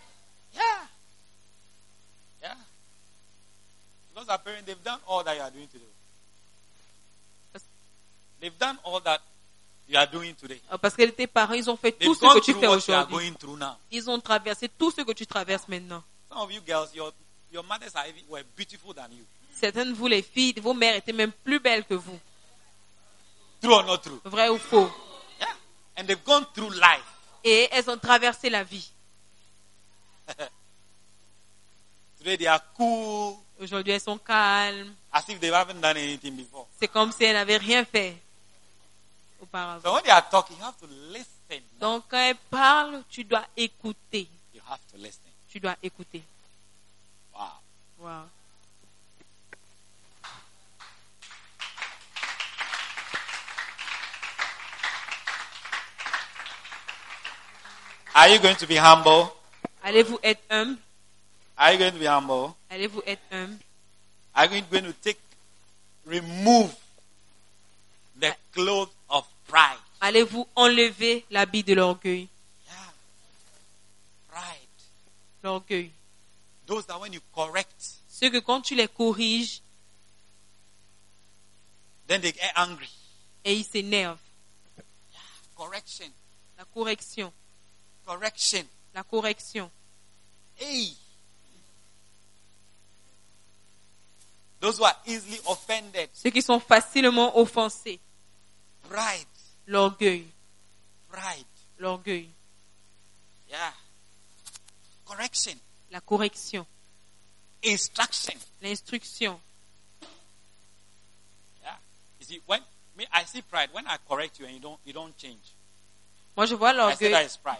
[0.55, 0.63] Yeah.
[2.43, 2.55] Yeah.
[4.15, 5.85] Because they've done all that you are doing today.
[8.41, 9.21] They've done all that
[9.89, 10.61] you are doing today.
[10.81, 13.33] Parce que tes parents, ils ont fait They've tout ce que tu fais aujourd'hui.
[13.91, 16.05] Ils ont traversé tout ce que tu traverses maintenant.
[16.29, 17.13] Some of you girls, your
[17.51, 19.25] your mothers are were beautiful than you.
[19.55, 22.19] Certaines de vous, les filles, vos mères étaient même plus belles que vous.
[23.63, 24.21] True or not true?
[24.25, 24.91] Vrai ou faux?
[25.41, 25.47] Yeah.
[25.97, 27.05] And they've gone through life.
[27.45, 28.91] Et elles ont traversé la vie.
[32.19, 34.95] Today they are cool, Aujourd'hui, elles sont calmes.
[35.13, 36.67] as if they haven't done anything before.
[36.79, 38.17] C'est comme si elles n'avaient rien fait
[39.41, 39.83] auparavant.
[39.83, 41.63] So when they are talking, you have to listen.
[41.79, 44.29] Donc, quand elles parlent, tu dois écouter.
[44.53, 45.31] You have to listen.
[45.49, 46.23] Tu dois écouter.
[47.35, 47.61] Wow.
[48.01, 48.25] Wow.
[58.15, 59.33] Are you going to be humble?
[59.85, 60.79] Allez-vous être humble?
[61.59, 62.57] Are you going to be humble?
[62.71, 63.59] Allez-vous être humble?
[64.35, 65.19] Are you going to take,
[66.07, 66.75] remove
[68.19, 69.79] the cloth of pride?
[70.01, 72.29] Allez-vous enlever l'habit de l'orgueil?
[72.67, 72.93] Yeah.
[74.29, 74.69] Pride.
[75.43, 75.91] L'orgueil.
[76.67, 77.75] Those that when you correct,
[78.09, 79.61] Ceux que quand tu les corriges
[82.07, 82.89] then they get angry.
[83.45, 84.19] et ils s'énervent.
[85.57, 86.07] Correction.
[86.59, 87.31] La correction.
[88.07, 88.65] Correction.
[88.95, 89.69] La correction.
[90.57, 90.93] Hey.
[94.61, 96.09] Those who are easily offended.
[96.13, 98.01] Ceux qui sont facilement offensés.
[98.89, 99.27] Pride.
[99.67, 100.27] L'orgueil.
[101.09, 101.45] Pride.
[101.79, 102.31] L'orgueil.
[103.51, 103.73] Yeah.
[105.07, 105.59] Correction.
[105.91, 106.65] La correction.
[107.63, 108.39] Instruction.
[108.63, 109.39] L'instruction.
[111.63, 111.77] Yeah.
[112.21, 112.61] You see, when
[112.97, 115.53] me, I see pride when I correct you and you don't you don't change.
[116.37, 117.59] Moi, je vois I say that l'orgueil.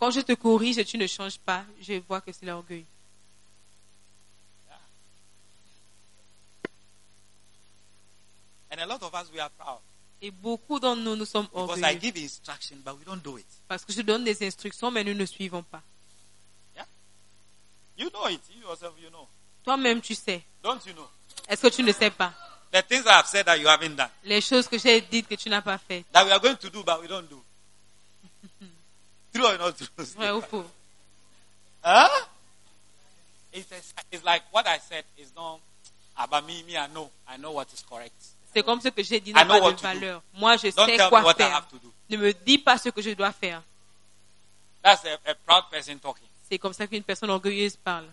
[0.00, 2.86] Quand je te corrige et tu ne changes pas, je vois que c'est l'orgueil.
[8.72, 9.80] And a lot of us we are proud
[10.22, 12.00] Et beaucoup d'entre nous, nous sommes orgueilleux.
[12.00, 13.46] give instruction but we don't do it.
[13.68, 15.82] Parce que je donne des instructions, mais nous ne suivons pas.
[16.76, 16.86] Yeah.
[17.98, 18.40] You know it.
[18.54, 19.28] You yourself you know.
[19.64, 20.42] Toi-même, tu sais.
[20.62, 21.08] Don't you know?
[21.48, 22.32] Est-ce que tu ne sais pas?
[22.72, 24.08] The things I have said that you haven't done.
[24.24, 26.06] Les choses que j'ai dites que tu n'as pas faites.
[26.12, 27.42] That we are going to do but we don't do.
[29.32, 30.64] True or not true?
[31.82, 32.08] Huh?
[33.52, 33.76] It's, a,
[34.12, 35.60] it's like what I said is not
[36.16, 37.10] about me, me, I know.
[37.26, 38.12] I know what is correct.
[38.52, 39.76] C'est comme ce que j'ai dit n'a pas de do.
[39.76, 40.22] valeur.
[40.34, 41.54] Moi, je Don't sais quoi what I faire.
[41.56, 41.90] have to do.
[42.10, 43.62] Ne me dis pas ce que je dois faire.
[44.82, 46.26] That's a, a proud person talking.
[46.48, 48.06] C'est comme ça qu'une personne orgueilleuse parle.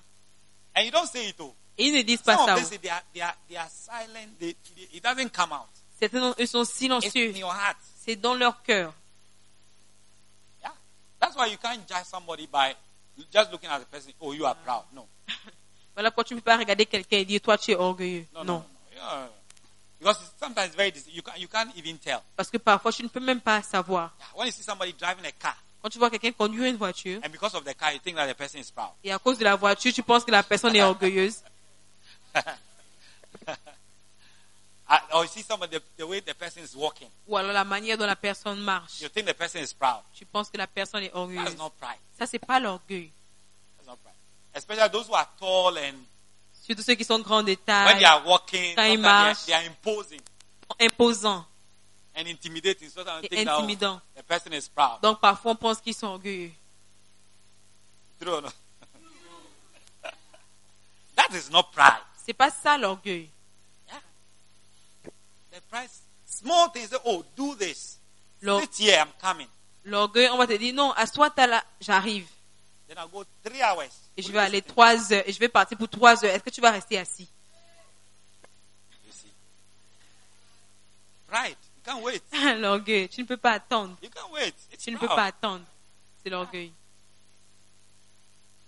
[0.76, 1.54] And you don't say it all.
[1.78, 2.54] Et ils ne disent pas ça.
[2.56, 4.30] of this, they are, they are, they are silent.
[4.40, 5.68] They, they- it doesn't come out.
[6.00, 7.32] Certains d'entre eux sont silencieux.
[7.34, 7.78] in your heart.
[8.06, 8.94] C'est dans leur cœur.
[11.28, 12.74] That's why you can't judge somebody by
[13.34, 14.14] just looking at the person.
[14.22, 14.84] Oh, you are proud.
[14.94, 15.06] No.
[15.96, 18.26] Voilà pourquoi tu ne peux pas regarder quelqu'un et dire toi tu es orgueilleux.
[18.34, 18.54] No, no, Non.
[18.54, 18.64] no.
[18.64, 18.66] no.
[18.96, 19.28] Yeah.
[20.00, 22.22] Because it's sometimes very you can't, you can't even tell.
[22.38, 24.14] Parce que parfois tu ne peux même pas savoir.
[24.20, 24.28] Yeah.
[24.38, 27.30] When you see somebody driving a car, Quand tu vois quelqu'un conduire une voiture and
[27.30, 28.92] because of the car, you think that the person is proud.
[29.04, 31.42] et à cause de la voiture tu penses que la personne est orgueilleuse.
[35.14, 37.98] Or you see somebody, the, the way the person is walking, Ou alors la manière
[37.98, 39.02] dont la personne marche.
[39.02, 40.02] you think the person is proud.
[40.14, 41.58] Tu penses que la personne est That's orgueilleuse.
[41.58, 42.00] not pride.
[42.18, 43.12] Ça c'est pas l'orgueil.
[43.78, 44.16] That's not pride.
[44.54, 45.96] Especially those who are tall and
[46.54, 49.06] Surtout ceux qui sont grands de when taille, they are walking, Quand ils sometimes they
[49.10, 49.46] are, marchent.
[49.46, 50.22] they are imposing
[50.80, 51.46] imposants
[52.16, 52.90] and intimidating.
[52.90, 54.02] So et intimidants.
[54.16, 55.02] the person is proud.
[55.02, 56.52] Donc parfois on pense qu'ils sont orgueilleux.
[58.22, 58.54] True or not?
[61.16, 62.02] that is not pride.
[62.26, 63.30] C'est pas ça l'orgueil.
[66.26, 66.94] Small things.
[67.06, 67.98] Oh, do this.
[68.42, 69.48] Sit here, I'm coming.
[69.86, 72.28] L'orgueil, on va te dire non, assois-toi là, j'arrive.
[72.88, 73.92] Then I'll go three hours.
[74.16, 76.34] Et je vais aller trois heures et je vais partir pour trois heures.
[76.36, 77.28] Est-ce que tu vas rester assis?
[79.06, 79.32] You see.
[81.28, 81.58] Pride.
[81.76, 82.22] You can't wait.
[82.60, 83.96] l'orgueil, tu ne peux pas attendre.
[84.02, 84.54] You can't wait.
[84.72, 85.18] It's Tu ne peux proud.
[85.18, 85.66] pas attendre.
[86.24, 86.72] C'est l'orgueil.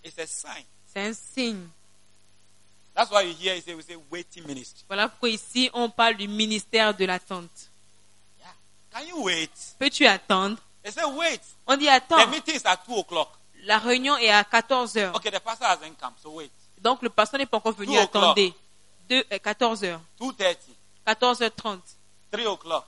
[0.04, 0.64] It's a sign.
[0.86, 1.68] C'est un signe.
[3.00, 4.84] That's why you hear it say we say waiting ministry.
[4.90, 7.70] Voilà pourquoi ici on parle du ministère de l'attente.
[8.38, 8.52] Yeah.
[8.92, 9.50] Can you wait?
[9.80, 10.58] Peux-tu attendre?
[10.84, 11.40] They say wait.
[11.66, 12.28] On dit The attends.
[12.28, 13.30] meeting is at two o'clock.
[13.64, 15.16] La réunion est à 14 heures.
[15.16, 16.52] Okay, the pastor hasn't come, so wait.
[16.82, 17.98] Donc le pasteur n'est pas encore venu.
[17.98, 18.54] Attendez.
[19.10, 20.02] Deux, euh, 14 heures.
[20.18, 20.76] Two thirty,
[21.08, 21.80] 14h30.
[22.32, 22.86] three o'clock,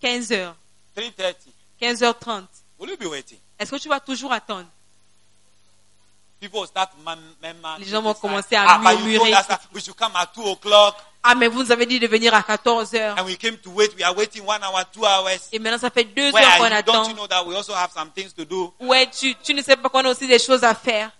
[0.00, 0.54] 15 heures.
[0.94, 1.52] three thirty.
[1.80, 2.46] 15h30.
[2.78, 3.38] Will you be waiting?
[3.58, 4.66] Est-ce que tu vas toujours attendre?
[4.66, 5.06] People will start
[5.48, 9.18] mem- mem- Les gens vont commencer à ah, murmurer.
[9.18, 11.98] told us that we should come at two o'clock, Ah, mais vous nous avez dit
[11.98, 13.18] de venir à 14 heures.
[13.18, 13.92] and we came to wait.
[13.96, 15.48] We are waiting one hour, two hours.
[15.52, 16.70] Et maintenant, ça fait deux heures qu'on you?
[16.70, 17.08] Don't attend.
[17.08, 18.72] you know that we also have some things to do?
[18.78, 21.10] Ouais, tu, tu ne sais pas qu'on a aussi des choses à faire.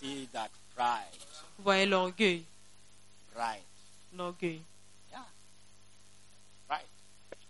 [0.00, 1.20] see that pride,
[1.58, 2.44] Vous voyez l'orgueil.
[4.14, 4.60] L'orgueil.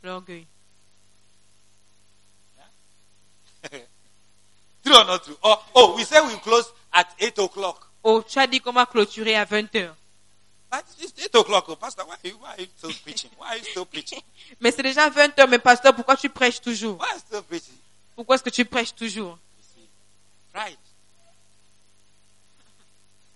[0.05, 0.47] L'orgueil.
[4.93, 5.25] True or not?
[5.25, 5.37] True?
[5.43, 7.89] Oh, oh, we say we close at 8 o'clock.
[8.05, 9.91] Oh, tu as dit qu'on va clôturer à 20h.
[10.71, 12.05] But it's 8 o'clock, oh, Pastor.
[12.05, 13.31] Why are, you, why are you still preaching?
[13.39, 14.21] Why are you still preaching?
[14.61, 16.99] Mais c'est déjà 20h, mais pasteur, pourquoi tu prêches toujours?
[16.99, 17.75] Why are you still preaching?
[18.15, 19.39] Pourquoi est-ce que tu prêches toujours?
[20.53, 20.77] Pride.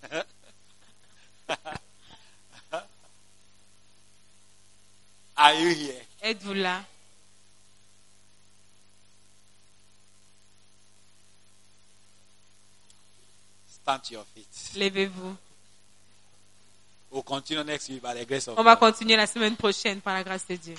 [5.37, 6.03] are you here?
[6.23, 6.83] Êtes-vous là?
[13.87, 14.49] Stand to your feet.
[14.75, 15.37] Levez-vous.
[17.13, 18.81] We'll continue next week by the grace of On va God.
[18.81, 20.75] continuer la semaine prochaine par la grâce de Dieu.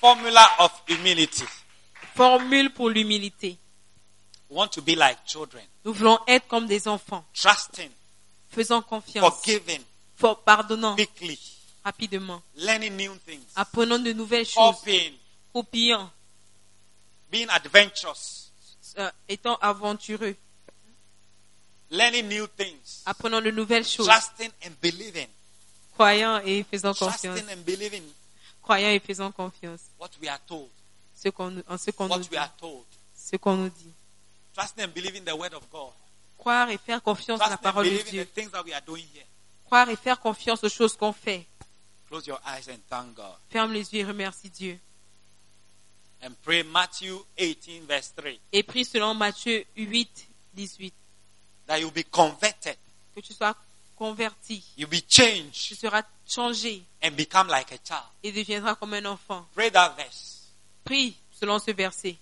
[0.00, 1.44] Formula of humility.
[2.14, 3.58] Formule pour l'humilité.
[4.48, 7.90] We want to be like children, Nous voulons être comme des enfants, trusting,
[8.50, 9.80] faisant confiance, forgiving
[10.14, 11.36] for- pardonnant quickly,
[11.84, 15.12] rapidement, learning new things, apprenant de nouvelles choses, hoping,
[15.52, 16.10] copiant,
[17.30, 18.52] being adventurous,
[18.98, 20.36] euh, étant aventureux,
[21.90, 25.28] learning new things, apprenant de nouvelles choses, trusting and believing,
[25.94, 28.04] croyant et faisant confiance, trusting and believing
[28.62, 30.68] croyant et faisant confiance, what we are told,
[31.14, 32.84] ce qu'on en ce qu'on nous what dit, we are told,
[33.14, 33.92] ce qu'on nous dit.
[34.54, 35.92] trusting and believing the word of God,
[36.38, 38.28] Croire et faire confiance à la parole de Dieu.
[39.64, 41.46] Croire et faire confiance aux choses qu'on fait.
[42.08, 43.34] Close your eyes and thank God.
[43.50, 44.78] Ferme les yeux et remercie Dieu.
[46.22, 50.26] And pray Matthew 18, verse 3, Et prie selon Matthieu 8,
[50.56, 50.92] 18,
[51.66, 52.76] that you'll be converted,
[53.14, 53.54] que tu sois
[53.98, 58.06] converti, you'll be tu changed, seras changé and become like a child.
[58.22, 59.46] et deviendras comme un enfant.
[59.54, 60.48] Pray that verse.
[60.84, 62.16] Prie selon ce verset.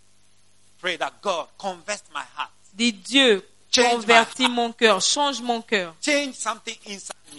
[0.81, 2.51] Pray that God convert my heart.
[2.75, 3.43] Dis Dieu,
[3.83, 5.95] convertis mon cœur, change mon cœur,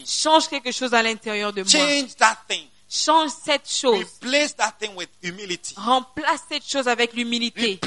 [0.05, 2.67] Change quelque chose à l'intérieur de moi, Change that thing.
[2.89, 5.73] change cette chose, Replace that thing with humility.
[5.77, 7.79] remplace cette chose avec l'humilité,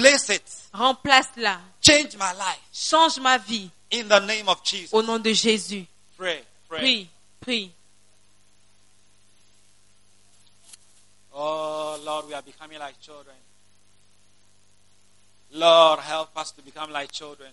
[0.72, 2.60] remplace-la, Change my life.
[2.72, 4.92] change ma vie In the name of Jesus.
[4.92, 5.86] au nom de Jésus.
[6.16, 6.44] Pray.
[6.68, 6.80] Pray.
[6.80, 7.08] Prie,
[7.40, 7.70] prie.
[11.32, 13.36] Oh, Lord, we are becoming like children.
[15.52, 17.50] Lord, help us to become like children.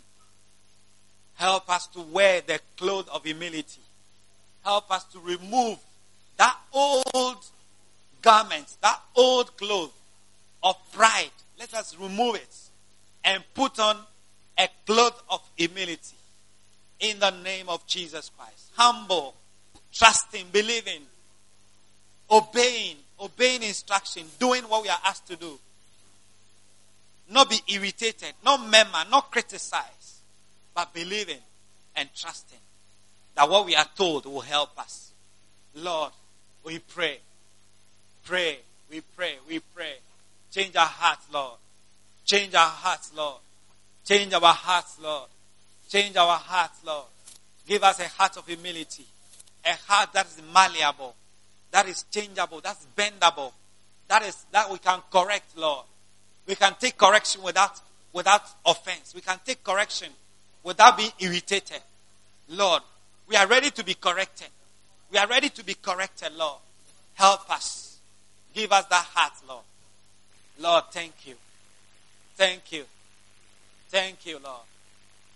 [1.35, 3.81] Help us to wear the clothes of humility.
[4.63, 5.77] Help us to remove
[6.37, 7.37] that old
[8.21, 9.93] garment, that old cloth
[10.63, 11.31] of pride.
[11.59, 12.55] Let us remove it
[13.23, 13.97] and put on
[14.57, 16.15] a cloth of humility
[16.99, 18.71] in the name of Jesus Christ.
[18.75, 19.35] Humble,
[19.93, 21.01] trusting, believing,
[22.31, 25.59] obeying, obeying instruction, doing what we are asked to do.
[27.29, 29.94] Not be irritated, not murmur, not criticize,
[30.75, 31.39] but believing
[31.95, 32.59] and trusting
[33.35, 35.11] that what we are told will help us.
[35.73, 36.11] Lord,
[36.65, 37.19] we pray,
[38.25, 38.59] pray,
[38.91, 39.93] we pray, we pray.
[40.51, 41.57] Change our hearts, Lord.
[42.25, 43.39] Change our hearts, Lord.
[44.05, 45.29] Change our hearts, Lord.
[45.89, 47.05] Change our hearts, Lord.
[47.67, 49.05] Give us a heart of humility,
[49.65, 51.15] a heart that is malleable,
[51.71, 53.51] that is changeable, that's bendable,
[54.07, 55.85] that is that we can correct, Lord.
[56.47, 57.79] We can take correction without
[58.13, 59.13] without offense.
[59.15, 60.09] We can take correction
[60.65, 61.79] without being irritated.
[62.49, 62.81] Lord,
[63.29, 64.47] we are ready to be corrected.
[65.11, 66.59] We are ready to be corrected, Lord.
[67.13, 67.99] Help us.
[68.53, 69.63] Give us that heart, Lord.
[70.59, 71.35] Lord, thank you.
[72.35, 72.83] Thank you.
[73.89, 74.61] Thank you, Lord.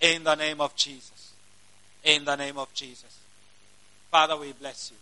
[0.02, 1.34] In the name of Jesus.
[2.04, 3.18] In the name of Jesus.
[4.12, 4.98] Father, we bless you.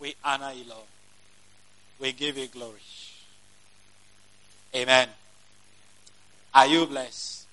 [0.00, 0.86] We honor you, Lord.
[1.98, 2.80] We give you glory.
[4.74, 5.08] Amen.
[6.52, 7.43] Are you blessed?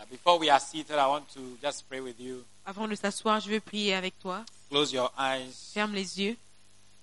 [0.00, 2.44] Yeah, before we are seated, I want to just pray with you.
[2.64, 4.44] Avant de s'asseoir, je veux prier avec toi.
[4.70, 5.72] Close your eyes.
[5.74, 6.36] Ferme les yeux.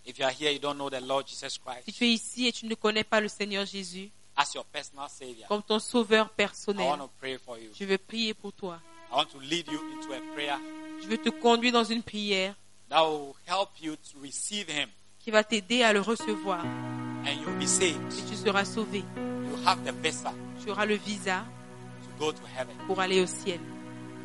[0.06, 2.48] If you are here, you don't know the Lord Jesus Si Christ tu es ici
[2.48, 5.48] et tu ne connais pas le Seigneur Jésus as your personal Savior.
[5.48, 7.70] comme ton sauveur I personnel, want to pray for you.
[7.78, 8.80] je veux prier pour toi.
[9.12, 10.58] I want to lead you into a prayer
[11.02, 12.56] Je veux te conduire dans une prière
[12.90, 14.88] that will help you to receive Him
[15.20, 18.00] qui va t'aider à le recevoir and you'll be saved.
[18.14, 19.00] et tu seras sauvé.
[19.00, 20.34] You have the visa
[20.64, 21.44] Tu auras le visa
[22.20, 22.74] go to heaven.
[22.88, 23.60] pour aller au ciel.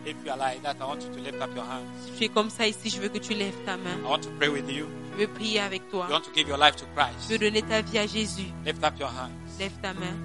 [0.05, 1.86] If you are like that, I want you to lift up your hands.
[2.05, 3.98] Si tu es comme ça ici, je veux que tu lèves ta main.
[4.05, 4.86] I want to pray with you.
[5.12, 6.06] Je veux prier avec toi.
[6.09, 7.31] You want to give your life to Je Christ.
[7.31, 8.47] veux donner ta vie à Jésus.
[8.64, 9.31] Lift up your hands.
[9.60, 10.16] Lève ta main.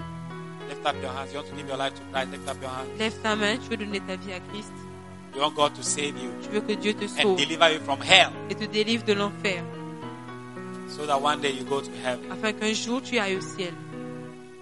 [0.68, 1.32] Lift up your hands.
[1.32, 2.32] You want to give your life to Christ.
[2.32, 2.90] Lift up your hands.
[2.98, 3.58] Lève ta main.
[3.58, 4.74] Tu veux donner ta vie à Christ.
[5.36, 7.80] You want God to save you Tu veux que Dieu te and sauve deliver you
[7.82, 8.32] from hell.
[8.50, 9.62] et te délivre de l'enfer.
[10.90, 12.32] so that one day you go to heaven.
[12.32, 13.74] afin qu'un jour tu ailles au ciel.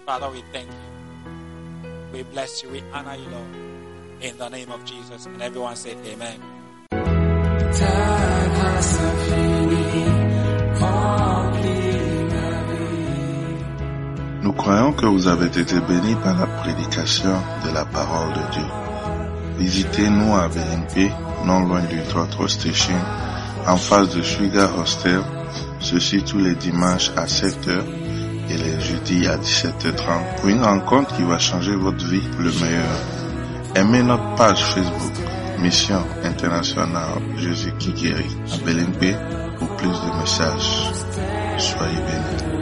[0.05, 0.84] Father, we thank you.
[2.13, 2.69] We bless you.
[2.69, 3.47] We honor you, Lord.
[4.21, 5.25] In the name of Jesus.
[5.25, 6.39] And everyone say amen.
[14.41, 18.65] Nous croyons que vous avez été bénis par la prédication de la parole de Dieu.
[19.57, 21.11] Visitez-nous à BNP,
[21.45, 22.99] non loin du Trotro Station,
[23.67, 25.21] en face de Sugar Hostel,
[25.79, 28.04] ceci tous les dimanches à 7h
[28.49, 32.51] et les jeudis à 17h30 pour une rencontre qui va changer votre vie pour le
[32.51, 32.99] meilleur.
[33.75, 35.13] Aimez notre page Facebook
[35.59, 39.15] Mission Internationale Jésus qui guérit à
[39.57, 40.91] pour plus de messages.
[41.57, 42.55] Soyez bénis.